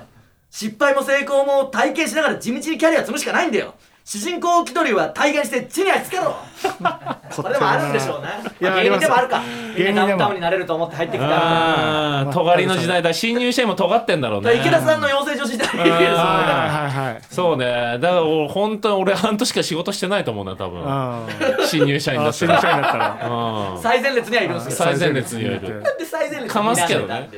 [0.51, 3.75] 失敗も成功も体験しながら地道にキャリア積むしかないんだよ
[4.09, 6.35] 主人公気取りは体現して地に足つけろ。
[7.37, 8.29] これでもあるんでしょうね。
[8.59, 9.43] いやまあ芸人でもあるか。
[9.77, 13.13] 芸人ダウンタウンになれると思って入ってきたああ尖りの時代だ。
[13.13, 14.55] 新入社員も尖ってんだろうね。
[14.55, 17.23] 池田さんの養成所時代ですもんねはいはいはい。
[17.31, 17.99] そうね。
[18.01, 20.83] だから俺本当に俺半年しか仕事してないと思うな多分。
[20.87, 21.21] あ
[21.67, 22.57] 新入社員だあったら。
[22.57, 23.29] 新入社員だったら。
[23.29, 23.83] うん。
[23.83, 25.83] 最前列にはいるんですけど最前列にはいる。
[25.83, 27.29] なんで最前列にかますけどね。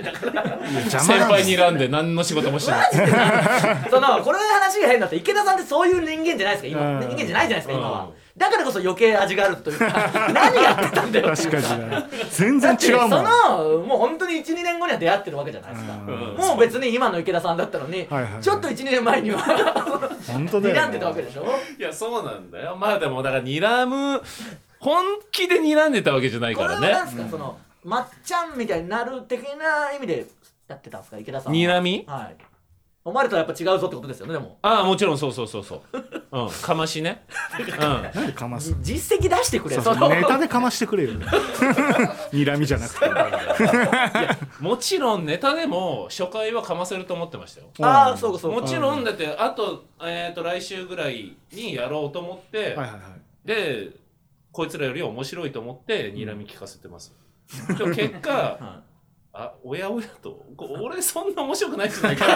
[0.87, 2.91] 先輩に選んで何の仕事もしてない。
[3.91, 5.17] そのこれ話が変だって。
[5.17, 6.91] 池田さんってそういう人間じゃないですか今。
[7.01, 7.09] うん。
[7.09, 8.05] 人間じゃないじゃないですか今は。
[8.05, 8.11] うん。
[8.37, 9.87] だからこそ余計味があるというか
[10.33, 13.11] 何やってたんだよ確かにね全然違うもん。
[13.11, 15.93] そのもう本当に12年後には出会ってるわけじゃないですか。
[15.95, 16.37] うん。
[16.37, 18.43] もう別に今の池田さんだったのにはいはいはい。
[18.43, 19.39] ちょっと12年前には
[20.29, 21.45] 本当だよ睨んでたわけでしょ？
[21.79, 22.77] いやそうなんだよ。
[22.77, 24.23] まあでもだから睨む
[24.79, 26.89] 本気で睨んでたわけじゃないこからね。
[26.89, 27.31] れは何ですか？
[27.33, 30.27] そのまっちゃんみたいになる的な意味で
[30.69, 31.19] やってたんですか？
[31.19, 31.59] 池田さんは。
[31.59, 32.05] 睨み？
[32.07, 32.37] はい
[33.03, 34.59] お前らとはやっぱ違うぞってことですよねでも。
[34.61, 35.81] ああもちろんそうそうそうそう。
[36.33, 36.51] うん。
[36.51, 37.25] かましね。
[37.59, 38.77] う んなんでかます？
[38.81, 40.09] 実績出してくれそうそう。
[40.11, 41.11] ネタでかましてくれよ
[42.31, 43.07] 睨みじゃなくて。
[44.61, 47.69] もちろんネタでも初回はかませると思ってましたよ。
[47.81, 48.61] ああそうかそうか。
[48.61, 53.49] もちろんだってあと,、えー、と来週ぐらいにやろうと思って、はいはいはい。
[53.49, 53.91] で
[54.53, 57.15] こいつらより面白いと思って睨み聞かせてます、
[57.79, 58.31] でも結果
[58.61, 58.83] は
[59.33, 60.45] あおやおやと。
[60.57, 62.27] こ俺そんな面白くないんじゃないか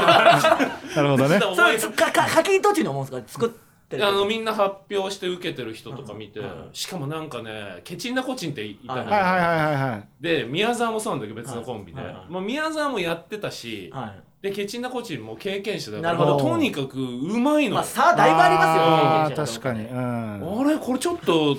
[0.94, 1.02] な。
[1.02, 1.36] るほどね。
[1.38, 3.44] いそれつかか書き途中に思うんですか？
[3.46, 3.48] 作っ
[3.88, 6.68] てるあのみんな発表して受けてる人とか見て、うん。
[6.72, 9.90] しかもなんかねケチンなコチンっていたのよ、はいはいはいはいはい。
[9.90, 12.06] はいで宮沢もそうなんだけど別のコンビで、はい。
[12.06, 12.16] はい。
[12.16, 14.22] はいもう宮沢もやってたし、はい。
[14.40, 16.36] でケチンなコチンも経験者だかなるほど。
[16.36, 18.82] らとにかくうまいのよ、まあ差だいぶありますよ。
[18.84, 19.86] あー経験者確かに。
[19.86, 20.60] うん。
[20.60, 21.56] あれこれちょっと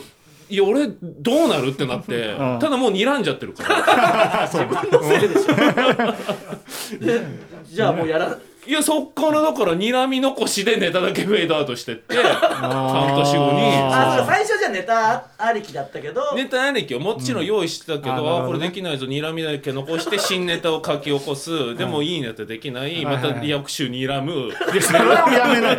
[0.49, 2.59] いや俺どうなるってなって、うん。
[2.59, 4.47] ただもう睨んじゃってるから。
[4.51, 7.05] 自分のせいでしょ。
[7.05, 7.21] で
[7.65, 8.37] じゃあもうやら
[8.67, 13.61] いやそっからだから睨み残しでネタだけフェードアウトしてって半年後に。
[13.93, 16.35] あそうか最初じゃネタありきだったけど。
[16.35, 18.17] ネタ歴をもちろん用意してたけど、うん。
[18.17, 18.29] あね。
[18.43, 21.75] あこれできないぞ睨みだけ残して新ネタを書き起こす。
[21.75, 24.51] でもいいネタできない、また翌週睨む。
[24.81, 25.73] それをやめな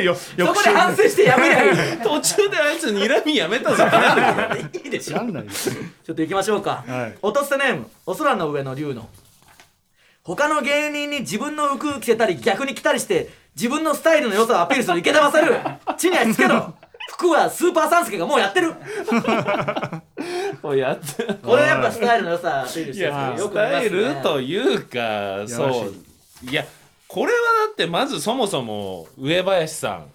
[0.00, 0.04] い。
[0.04, 1.76] よ そこで反省してやめりゃいい。
[2.02, 3.84] 途中であいつ睨みやめたぞ。
[4.82, 5.18] いいでしょ。
[5.18, 7.18] ちょっと行きましょうか、はい。
[7.20, 9.08] 落とせネームお空の上の竜の
[10.22, 15.46] 他の芸人に自分の服着せたり逆に着たりして自分のスタイルの良さをアピールする池田勝
[15.96, 16.74] 地に足つけろ。
[17.12, 18.72] 服はスーパーサンスケがもうやってる。
[20.62, 21.34] こうやって。
[21.42, 23.66] これやっぱスタイルの良さアピールしてるよくね。
[23.66, 25.94] スタイルというかそう。
[26.48, 26.64] いや
[27.08, 30.06] これはだってまずそもそも上林さん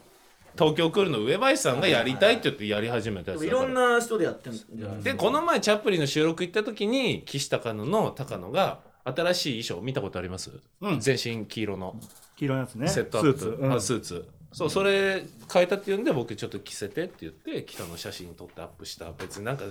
[0.57, 10.51] 東京来るの上林さんがやりたいって言ってやり始めたやついろんな人でやってるんじゃないでこの前チャップリンの収録行った時に岸高野の高野が新しい衣装見たことあります、
[10.81, 10.99] うん。
[10.99, 11.95] 全身黄色の。
[12.35, 12.87] 黄色のやつね。
[12.87, 13.39] セットアップ。
[13.39, 13.57] スーツ。
[13.61, 13.73] うん。
[13.73, 14.29] あスーツ。
[14.51, 19.11] そうそれ変えたっていうんで僕ちょっと着せてって言って北の写真撮ってアップした。
[19.11, 19.65] 別になんか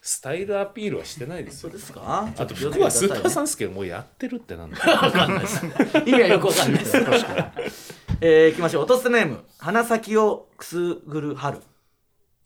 [0.00, 1.70] スタイルアピールはしてないですよ。
[1.70, 2.32] そうですか？
[2.36, 4.78] あと服はスーパーサンンスケもうやってるってなんだ。
[4.90, 5.66] わかんないです。
[6.06, 6.96] 意味はよくわかんないです。
[8.22, 8.82] えー、いきましょう。
[8.84, 9.44] 落とすネーム。
[9.58, 11.58] 鼻先をくすぐる春。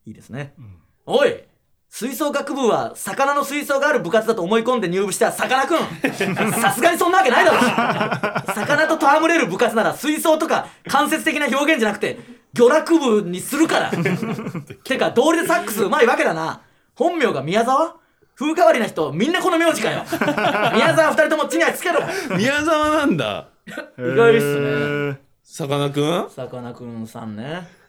[0.06, 0.54] いいですね、
[1.06, 1.44] おい
[1.96, 8.52] 吹奏楽部は魚の水槽がある部活だと思い込んで入部したさかなクンさすがにそんなわけないだろ。
[8.52, 12.18] 魚と戯れる部活なら水槽とか間接的な表現じゃなくて
[12.52, 13.92] 魚楽部にするから。
[14.82, 16.62] てか道理でサックスうまいわけだな。
[16.96, 17.94] 本名が宮沢？
[18.34, 20.02] 風変わりな人みんなこの名字かよ。
[20.74, 22.00] 宮沢二人とも地にはつけろ。
[22.36, 23.46] 宮沢なんだ。
[23.96, 24.58] 意外っす
[25.12, 25.20] ね。
[25.44, 27.83] さかなクンさかなクンさんね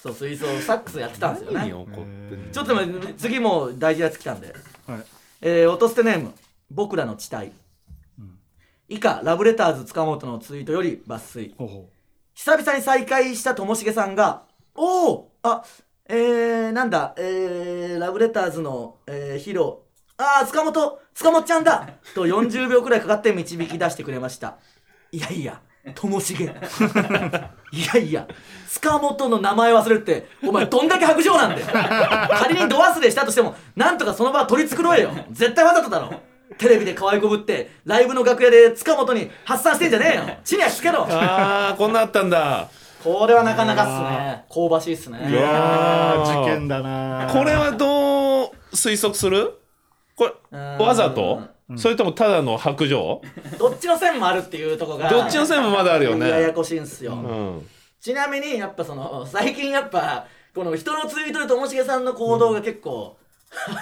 [0.00, 1.58] そう水槽サックスやってたんですよね。
[1.58, 2.00] 何怒って
[2.36, 2.52] んの。
[2.52, 4.54] ちょっと待って次もう大事なやつ来たんで。
[4.86, 5.04] はい。
[5.40, 6.32] えー、音捨てネーム。
[6.70, 7.50] 僕らの地帯、
[8.88, 11.54] 以下ラブレターズ塚本のツイートより抜粋。
[11.56, 11.90] ほうほ
[12.34, 14.44] 久々に再会したともしげさんが
[14.76, 15.64] 「おおあ
[16.08, 19.82] えー、なんだえー、ラブレターズの、えー、ヒロ。
[20.18, 24.58] ああ塚本塚本ちゃんだ!」と40秒くらいかかって導き出してくれました。
[25.10, 25.62] いやいや
[25.94, 26.44] ともしげ。
[26.44, 26.48] い
[27.94, 28.26] やいや
[28.68, 31.66] 塚本の名前忘れるってお前どんだけ白状なんだよ。
[32.38, 35.10] 仮に度忘れしたとしてもなんとかその場は取り繕えよ。
[35.30, 36.12] 絶対わざとだろ。
[36.56, 40.36] テレビで可愛いこぶってライブの楽屋で塚本に発散してんじゃねえよ。
[40.44, 41.06] 地にはつけろ。
[41.08, 42.68] ああこんなあったんだ。
[43.04, 44.44] これはなかなかっすね。
[44.52, 45.20] 香ばしいっすね。
[45.24, 49.60] ういや事件だなこれはどう推測する？
[50.16, 50.78] これうん。
[50.78, 51.42] わざと？
[51.76, 53.20] それともただの白状
[53.58, 56.28] どっちの線もあるっていうとこがどっちの線もまだあるよね。
[56.28, 57.68] ややこしいんすよ、うん。
[58.00, 63.18] ちなみにやっぱその最近やっぱこの人のツイートでともしげさんの行動が結構、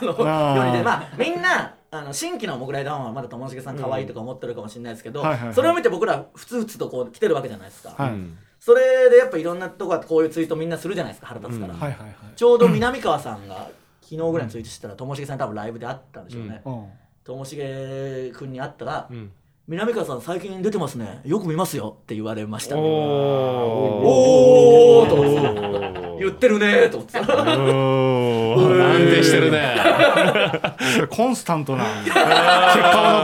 [0.00, 5.54] あのあー世に出てまあみんなあの新規のモグライダーはまだともしげさん可愛いとか思ってるかもしれないですけど、はいはいはい。
[5.54, 8.10] それを見て僕らふつふつとこう来てるわけじゃないですか、はい。
[8.10, 11.80] うんそれでやっぱいろんなとこがこういうツイートみんなするじゃないですか腹立つから、うん。
[11.80, 12.14] はいはいはい。
[12.34, 13.68] ちょうど南川さんが
[14.00, 16.84] 昨日ぐらいにツイートしてたらともしげさん多分ライブで会ったんでしょうね、うん
[17.26, 19.32] ともしげ君に会ったら、うん。
[19.66, 21.22] 南川さん最近出てますね。
[21.24, 21.96] よく見ますよ。
[22.02, 22.76] って言われました。
[22.76, 22.84] ねお
[25.00, 25.08] おー。
[25.08, 26.18] と思って。
[26.20, 26.90] 言ってるねー。
[26.90, 27.18] と思って。
[27.18, 28.05] うーん
[28.60, 29.76] 安定してるね。
[31.10, 31.84] コンスタントな。
[32.04, 32.24] 結果を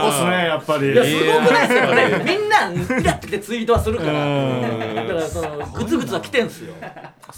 [0.05, 0.91] 残すねやっぱり。
[0.91, 2.23] いやすごくないですかね。
[2.25, 4.11] みんなイラってツイートはするから。
[4.11, 4.95] うん。
[4.95, 6.73] だからそのグツグツは来てんすよ。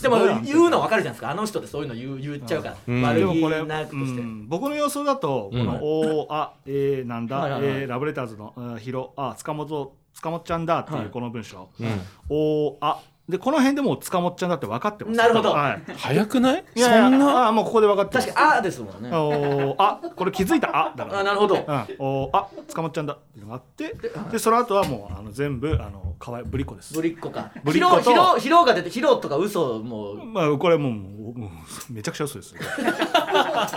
[0.01, 1.29] でも言うの分かるじゃないですか。
[1.31, 2.75] あの人ってそういうの言う言っちゃうから。
[2.87, 3.01] うん。
[3.01, 4.47] 悪気でもこれ、なくとしてうん。
[4.47, 5.65] 僕の予想だと、うん。
[5.65, 7.71] この「おーあえー、なんだ、はいはいはい。
[7.71, 11.03] えーラブレターズのうんヒロあ塚本塚本ちゃんだ」ってはい。
[11.03, 11.87] いうこの文章「うん。
[12.29, 15.17] おーあでこの辺でもう塚本ちゃんだって分かってます。
[15.17, 15.51] なるほど。
[15.51, 16.63] はい、早くない？
[16.75, 17.47] いやいやそんな？
[17.47, 18.27] あもうここで分かってます。
[18.27, 19.09] 確かに「あ」ですもんね。
[19.11, 21.19] おーあこれ気づいた「あ」だから。
[21.21, 21.55] あなるほど。
[21.55, 21.61] うん、
[21.97, 23.95] おーあ塚本ちゃんだっていうのがあって
[24.31, 26.93] でその後はもうあの全部あのかわいぶりっ子です。
[26.93, 27.51] ぶりっ子か。
[27.63, 28.01] ぶりっ子と。
[28.01, 30.11] ヒロヒロヒロが出てヒロとか嘘も。
[30.11, 32.53] うまあこれもうもうもうめちゃくちゃ嘘です。
[32.53, 32.61] よ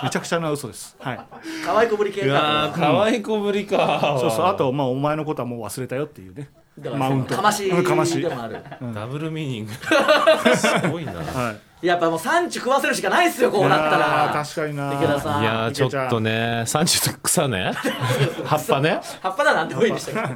[0.05, 0.95] めちゃくちゃな嘘です。
[1.01, 1.21] はい。
[1.65, 2.71] 可愛い子ぶり系か。
[2.75, 4.19] 可愛い子ぶりか。
[4.21, 4.45] そうそう。
[4.47, 7.35] あとまあお前のことはもう忘れたよっていうねだからマウント。
[7.37, 8.59] かましうんかましでもある。
[8.95, 9.73] ダブルミーニング。
[10.57, 11.13] すごいな。
[11.13, 14.31] はいやっぱもう産地食わせるしかないっすよこうなったら。
[14.33, 14.93] 確かにな。
[14.95, 15.43] 池田さん。
[15.43, 17.73] いやーちょっとね30の草ね。
[18.45, 19.01] 葉っぱね。
[19.23, 20.35] 葉っぱだなんでもいいでしたけ？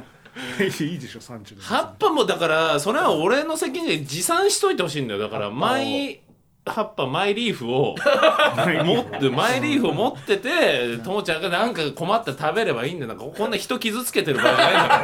[0.59, 5.19] ど いいでしょ30葉っぱもだからそれは俺の責任で持参しといてほしいんだよ。
[5.19, 6.21] だからマイ
[6.65, 7.95] 葉っぱマイリーフを
[8.85, 13.09] 持ってマイリーフを持っててともちゃんがなんか困って食べればいいんだよ。
[13.09, 14.97] なんかこんな人傷つけてる場合ないんだか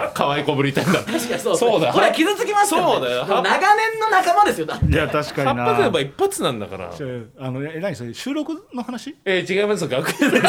[0.00, 0.12] ら。
[0.16, 1.56] 可愛い子ぶりたいんだ確かにそう。
[1.56, 3.26] そうだこれは傷つきますよ、ね、そうだよ。
[3.26, 4.86] 長年の仲間ですよだって。
[4.86, 6.90] いや確か葉っになぱ食えば一発なんだから。
[7.38, 9.14] あのえ何それ収録の話？
[9.26, 10.42] えー、違います楽屋です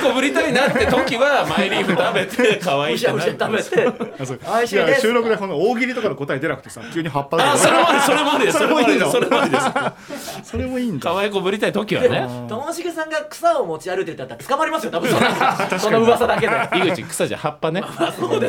[0.00, 3.88] 可 愛い子ぶりたいなって時はマイリーフ食べて可愛いむしゃむしゃ食べて。
[4.20, 4.40] あそう。
[4.42, 4.90] 美味しいです。
[4.90, 10.50] や収録でこの大喜利とかの答え出なくてさ急に葉っぱだあそれもそれもですそれもありですそれもあり です。
[10.50, 11.10] それもいいんだ。
[11.10, 16.54] 可愛い子ぶりたい時はでねもともしげさんが草を持ち歩いてたら捕まりますよ多分そのそ の噂だけで。
[16.88, 17.82] 井口草じゃ葉っぱね。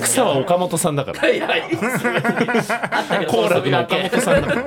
[0.02, 1.30] 草は岡本さんだから。
[1.30, 2.26] いやいいっすよ別
[2.70, 4.64] にあったけど好楽の岡本さんだから。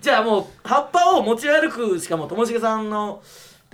[0.00, 3.20] じゃあもう葉っぱを持ち歩くしかもともしげさんの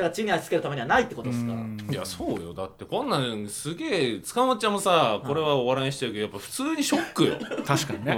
[0.00, 1.52] だから地に足つけるためにはないってことですか？
[1.52, 1.58] ら
[1.92, 2.54] いやそうよ。
[2.54, 7.36] だってこんなんすげえ塚本ちゃんもさこれはお笑いにしてるけどやっぱ普通にショックよ。
[7.66, 8.12] 確かにね。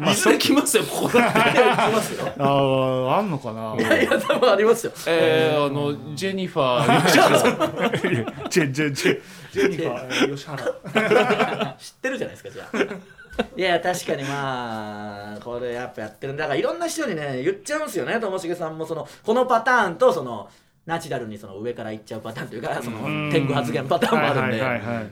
[0.00, 0.08] うん。
[0.08, 1.38] いずれ来ますよここだって。
[1.38, 2.32] いや行きますよ。
[2.38, 3.74] あーあんのかな？
[3.76, 4.92] いやいや多分ありますよ。
[5.06, 7.06] えー、あの ジェニファー。
[7.06, 7.38] 吉原
[8.48, 9.20] ジェジェジェ
[9.52, 11.76] ジェニファー吉原。
[11.78, 12.76] 知ってるじゃないですかじゃあ
[13.56, 16.44] いや確かにまあこれやっぱやってるんだ。
[16.44, 18.18] だからいろんな人にね言っちゃうんですよね。
[18.20, 20.48] ともしげさんもそのこのパターンとその
[20.86, 25.06] ナチュラルにその上から行っちゃうパターンというかその天狗発言パターンもあるんで、はいはいはいはい。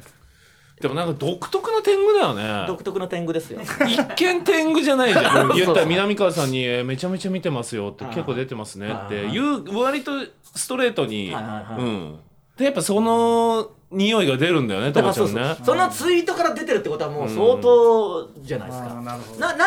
[0.80, 2.64] でもなんか独特な天狗だよね。
[2.66, 3.60] 独特の天狗ですよ。
[3.62, 5.48] 一見天狗じゃないじゃん。
[5.56, 10.12] 言ったら南川さんにえー「めちゃめちゃ見てますよ」って「結構出てますね」っていう割と
[10.54, 11.32] ストレートに。
[11.32, 11.82] はいはいはい。
[11.82, 12.18] うん
[12.56, 15.44] でやっぱその匂いが出るんだよねだからともちゃんね。
[15.48, 15.66] そうそう。
[15.66, 19.66] そのツイートから出てるってことはもう相当じゃないですか、あーな何が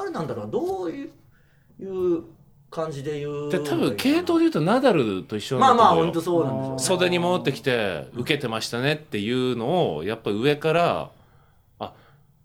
[0.00, 0.50] あれなんだろう？
[0.50, 1.10] どういう
[1.80, 2.22] いう
[2.70, 6.46] 感じで言うで多分系統で言うとナダルと一緒まあまあなんだと思うよ。
[6.46, 6.78] 本当そうなんでしょうね。
[7.00, 11.10] 袖に戻ってきて受けてましたねっていうのをやっぱ上から
[11.80, 11.92] あ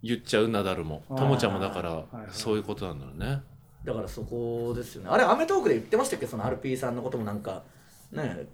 [0.03, 1.03] 言っちゃうナダルも。
[1.07, 3.41] ともちゃんもだからはいそういうことなんだろうね。
[3.85, 5.09] だからそこですよね。
[5.09, 6.27] あれ『アメトーーク』で言ってましたっけ？
[6.27, 7.63] その RP さんのこともなんか
[8.11, 8.47] ね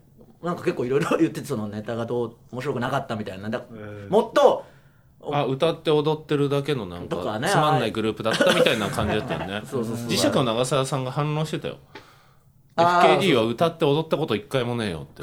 [0.43, 3.49] なんか結構いろいろ言っててそのネタがどう面白くなかったみたいな。
[3.49, 4.09] だえー。
[4.09, 4.65] もっと
[5.31, 7.15] あ歌って踊ってるだけのなんか
[7.47, 9.61] つまんないグループだったみたいな感じだったよね。
[9.65, 10.07] そうそうそう。
[10.07, 11.77] 磁石の長澤さんが反論してたよ。
[12.75, 15.21] FKD は歌って踊ったこと一回もねえよって、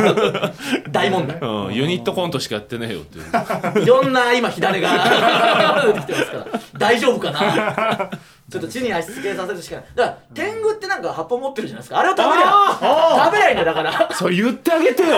[0.90, 1.38] 大問題。
[1.38, 3.82] うん、ユニットコントしかやってねえよっていう。
[3.82, 6.46] いろんな今火種が 出てきてますから。
[6.78, 8.10] 大丈夫かな？
[8.52, 9.84] ちょっと地に足つけさせるしかない。
[9.94, 12.00] だから天狗ってなんか葉っぱ持ってるじゃないですか。
[12.00, 14.14] あれを食べりゃ食べりゃいいんだよだから。
[14.14, 15.16] それ言ってあげてよ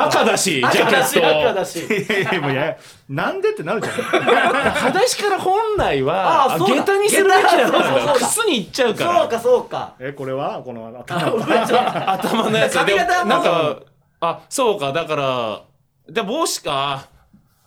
[0.00, 1.78] 赤だしジャケ赤だし赤ットだし。
[1.78, 2.76] いや
[3.08, 3.94] なんでってなるじゃん。
[3.94, 6.82] 裸足から本来あはあそうだ。
[6.82, 8.00] 下駄にするべきだったん下駄そうそうそう。
[8.00, 9.94] だだよ靴に行っちゃうかそうらかそうか。
[10.00, 10.60] えこれは？
[10.64, 11.32] このあ頭
[12.12, 12.78] 頭のやつで。
[12.78, 13.76] 髪なんか
[14.20, 15.62] あそうかだから
[16.08, 17.06] で帽子か。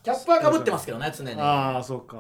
[0.04, 1.40] キャップはかぶってますけどね常に。
[1.40, 2.18] あああそうか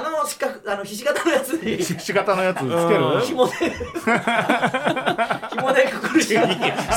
[0.00, 3.18] の四角あのひし形のやつにひし形のやつつけうん。
[3.18, 3.52] る紐で
[5.50, 6.34] 紐でくくるし。
[6.34, 6.42] か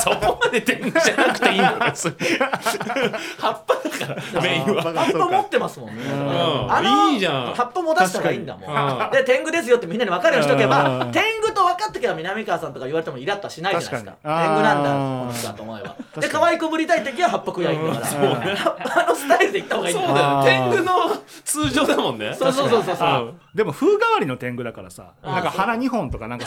[0.00, 1.76] そこまで天狗じゃなくていいんだよ。
[1.86, 2.14] 別に
[3.38, 4.82] 葉っぱだからメインは。
[4.82, 6.02] 葉っぱ持ってますもんね。
[6.04, 6.72] ん。
[6.72, 7.54] あのいいじゃん。
[7.54, 9.10] 葉っぱも出したらいいんだもん。
[9.12, 11.12] で天狗ですよってみんなに分かるようにしとけばうん。
[11.12, 14.16] 天狗と分かってけば南川さんとか言われてもイラッとはしないじゃないですか。
[14.22, 15.96] 天狗なんだこの人だと思えば。
[16.20, 18.22] で可愛くぶりたい時は葉っぱ食いゃいいんだから。
[18.22, 18.56] うん。
[18.56, 20.92] 葉っぱのスタイルでいった方がいいんだよそうだよあー天狗の
[21.44, 22.34] 通常だもんね。
[22.34, 23.40] そうそうそうそうそうそう。
[23.56, 26.44] でも風変わりの天狗だからさなんか鼻2本とかなんか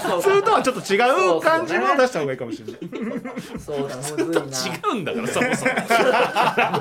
[0.00, 0.20] そう。
[0.34, 0.96] いうとはちょっと違
[1.36, 3.60] う感じも出した方がいいかもしれない。
[3.60, 4.78] そうだむずいな。
[4.78, 5.72] 違うんだからそもそも。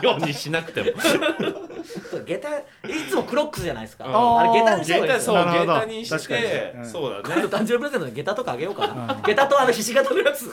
[0.01, 2.63] ようにしなくてもそう下駄い
[3.09, 4.05] つもクロックスじゃないですか。
[4.07, 7.45] ああれ下駄にした方がいい下駄そう下駄にだね。
[7.47, 9.19] 誕生日プレゼントで下駄とかあげようかな。
[9.21, 10.49] 下駄とあのひし形のやつ。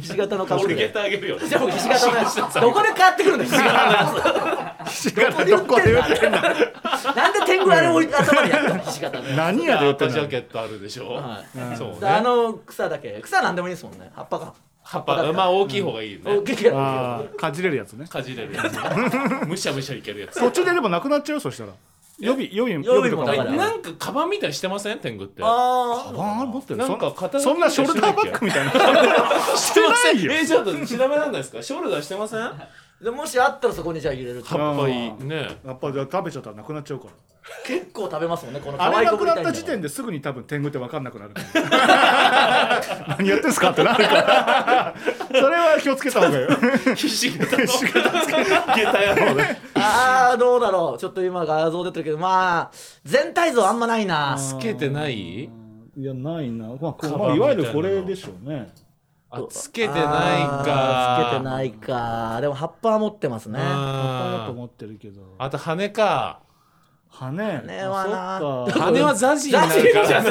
[0.00, 2.36] ひし形のかぶ俺る下駄あげるよじゃあ僕ひし形のやつ。
[2.60, 4.90] どこで買ってくるんだよひし形のやつ。
[4.90, 6.38] ひし形どこで売ってんの？
[6.40, 10.14] なんで天狗あれ置いて頭にやったのひし形のや何屋で売ってんの。
[10.14, 11.14] ジャケットあるでしょ。
[11.14, 11.42] は
[11.74, 11.76] い。
[11.76, 13.18] そうつであねの草だけ。
[13.22, 14.10] 草なんでもいいですもんね。
[14.14, 15.32] 葉っぱか葉っぱ。
[15.32, 16.36] まあ大きい方がいいよね。
[16.36, 18.06] 大きいけどああかじれるやつね。
[18.06, 18.80] かじれるやつね。
[19.46, 20.38] むしゃむしゃいけるやつ。
[20.40, 21.36] 途中ででもなくなっちゃう？
[21.36, 21.72] よそしたら。
[22.20, 25.00] 予備予備予備もとかなんかカバンみたいにしてません？
[25.00, 25.42] 天狗って。
[25.42, 26.76] あカバンあれ持ってる？
[26.76, 28.70] なんか肩そんなショルダーバッグみたいな。
[29.56, 30.22] してません。
[30.22, 30.32] よ。
[30.32, 31.60] えちょっと調べなんないですか？
[31.60, 32.52] ショルダーしてません？
[33.04, 34.48] でもしあったらそこにじゃあ入れると。
[34.56, 35.12] ぱいい。
[35.24, 35.58] ね。
[35.64, 37.12] やっぱじゃあ食べちゃったらなくなっちゃうから。
[37.66, 40.22] 結構食べますもんねこの可あれ愛なくなった時点ですぐに。
[40.22, 41.34] 多分天狗って分かんなくなる
[43.18, 44.94] 何やってんすかってなるから。
[45.28, 46.48] それは気をつけた方がいいよ。
[46.96, 49.60] ひし形の下駄野郎ね。
[49.74, 50.98] ああどうだろう。
[50.98, 52.70] ちょっと今画像出てるけどまあ
[53.04, 54.36] 全体像あんまないな。
[54.38, 55.50] つけてない？
[55.96, 58.68] いやないな、まあまあ、いわゆるこれでしょうね。
[58.72, 58.83] あ
[59.48, 60.02] つけてない
[60.42, 62.40] あかーつけてないか。
[62.40, 63.58] でも葉っぱは持ってますね。
[63.58, 63.74] 葉っぱ
[64.38, 65.22] だあと思ってるけど。
[65.38, 66.40] あと羽か。
[67.08, 67.32] 羽？
[67.32, 68.72] 羽はな。
[68.72, 70.22] 羽はザジーるから。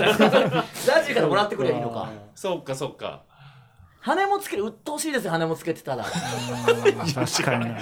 [0.73, 3.23] ザジーからもらってくればいいのかそっかそっか。
[4.01, 6.03] 羽もつける鬱陶しいですよ羽もつけてたら。
[6.03, 7.65] 確かに。
[7.69, 7.79] な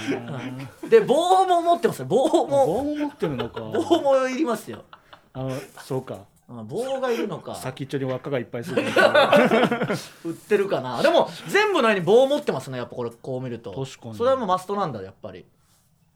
[0.88, 2.06] で棒も持ってますよ。
[2.06, 2.46] 棒も。
[2.46, 3.60] 棒も持ってるのか。
[3.60, 4.84] 棒もいりますよ。
[5.32, 5.50] あの
[5.80, 6.14] そうか。
[6.14, 6.18] あ
[6.48, 7.54] 棒がいるのか。
[7.54, 8.82] 先っちょに輪っかがいっぱいする。
[10.24, 11.02] 売ってるかな。
[11.02, 13.70] でも全部のように棒持ってますねやっぱこれこう見ると。
[13.72, 14.14] 確かに。
[14.16, 15.46] それはもうマストなんだやっぱり。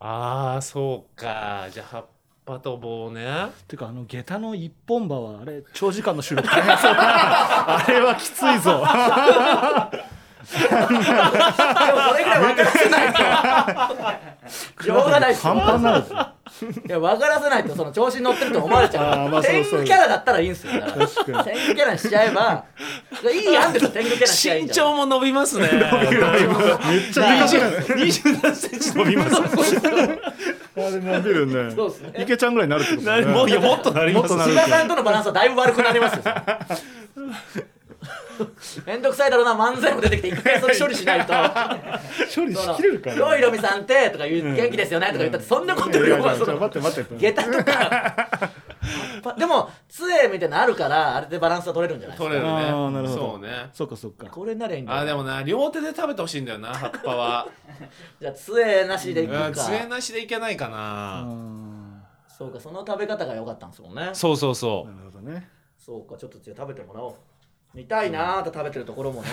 [0.01, 1.67] ああそうか。
[1.71, 2.05] じゃあ葉っ
[2.45, 3.51] ぱと棒ね。
[3.67, 6.95] てかあの下駄の一本歯はあれ長時間の収録大変そう。
[6.95, 8.73] だなあれはきついぞ。
[8.73, 8.83] でも
[10.49, 13.19] それぐらい分からせないと。
[14.85, 19.29] しょうがないですパンパンになるぞいや分からせないとその調子に乗ってると思われちゃう。
[19.29, 19.81] まあそう天そう。
[19.81, 20.73] 狗キャラだったらいいんですよ。
[20.73, 22.65] 天狗キャラにしちゃえば
[23.31, 25.69] いい案ですよ天狗キャラにしちゃえば身長も伸びますね。
[25.71, 25.81] めっ
[27.13, 29.37] ちゃでかくなる27センチ伸びます。
[29.37, 31.75] あれ伸びるね。
[31.75, 32.13] そうっすね。
[32.19, 33.25] 池ちゃんぐらいになるってことなね
[33.59, 34.35] もっとなります。
[34.35, 36.23] もっとなる千葉さんとのバランスはだいぶ悪くなりますよ
[38.87, 41.33] めんどくさいだろうな漫才も出てきて一回それ処理しないと。
[42.35, 47.33] 処理しきれるか「よいなろみさんって」とか言う「元気ですよね」とか言ったってそんなことよりもその 待って待って。
[47.33, 48.17] 下駄とか
[49.37, 52.35] でも杖みたいなのあるからあれでバランスは取れるんじゃないですか？
[52.37, 52.63] 取れるね。
[52.93, 53.31] なるほど。
[53.33, 53.71] そうね。
[53.73, 54.27] そっかそっか。
[54.27, 57.49] これならいいんだよあでもな両手で食べてほしいんだよな葉っぱは。
[58.21, 59.49] じゃあ杖なしでいくか。
[59.49, 61.97] うん杖なしでいけないかあなー。
[62.39, 64.11] そうかその食べ方が良かったんですもんね。
[64.13, 65.49] そうそうそなるほどね。
[65.77, 67.15] そうかちょっとじゃあ食べてもらおう
[67.77, 69.29] 見たいなーと食べてるところもね。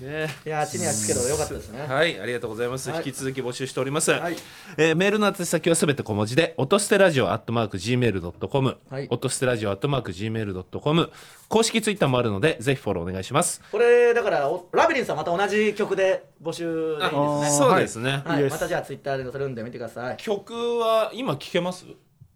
[0.00, 0.28] うね。
[0.46, 1.82] いやー地に足つけど良かったですね。
[1.82, 2.90] はい、ありがとうございます。
[2.90, 2.98] はい。
[2.98, 4.12] 引き続き募集しております。
[4.12, 4.36] はい。
[4.76, 9.08] えーメールの宛先はすべて小文字で、音捨てラジオアットマーク gmail.com、はい。
[9.10, 11.10] 音捨てラジオアットマーク gmail.com、
[11.48, 13.60] 公式ツイッターもあるので、ぜひフォローお願いします。
[13.72, 17.10] これだからおラビリンスはまた同じ曲で募集でいい
[17.42, 17.58] ですね。
[17.58, 18.22] そうですね。
[18.24, 18.44] はい。
[18.48, 20.16] またじゃあツイッターで載せるんで見てください。
[20.18, 21.84] 曲は今聞けます？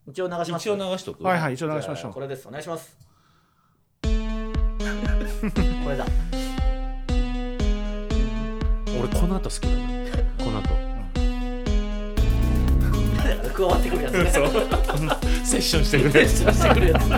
[0.09, 0.63] 一応流します。
[0.63, 1.23] 一応流しとく？
[1.23, 2.13] はいはい一応流しましょう。
[2.13, 2.49] これです。
[2.49, 3.08] お願いします
[5.85, 6.05] これだ。
[8.99, 9.77] 俺この後好きだな。
[10.45, 10.69] この後。
[13.59, 14.31] 加わってくるやつね。
[14.31, 14.49] そう。
[15.45, 16.27] セッションしてくれ。
[16.29, 17.09] してくるやつ。
[17.09, 17.15] こ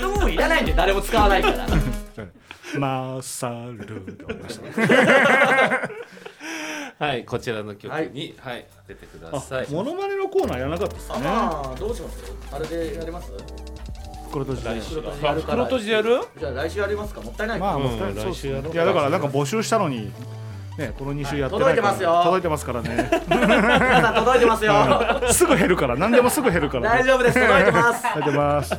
[0.00, 1.66] の部分いらないんで誰も使わないから。
[2.78, 4.18] マサル
[6.98, 9.66] はい、こちらの曲に、はい、出てください。
[9.70, 11.14] モノマネのコーナーやらなかったですね。
[11.16, 12.18] あまあどうします？
[12.52, 13.30] あれでやります？
[14.26, 14.82] 袋閉じあやる。
[15.22, 16.20] から袋閉じでやる？
[16.38, 17.20] じゃあ来週やりますか。
[17.20, 17.58] もったいない。
[17.58, 20.12] か、まあもううんそうっす来週やろういやだからなんか募集したのに
[20.78, 21.80] ねこの2週やってないから。
[21.80, 22.20] 届いてますよ。
[22.24, 23.10] 届いてますからね。
[23.28, 25.32] 皆さん届いてますよ。
[25.32, 25.96] すぐ減るから。
[25.96, 27.02] 何でもすぐ減るからね。
[27.02, 27.40] 大丈夫です。
[27.40, 28.02] 届いてます。
[28.02, 28.74] 届いてます。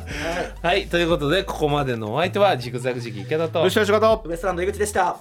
[0.62, 3.60] はい、ということで、ここまでのお相手は、ジグザグジギ池田と。
[3.60, 3.76] よし。
[3.76, 5.16] よしがとウエストランド井口でした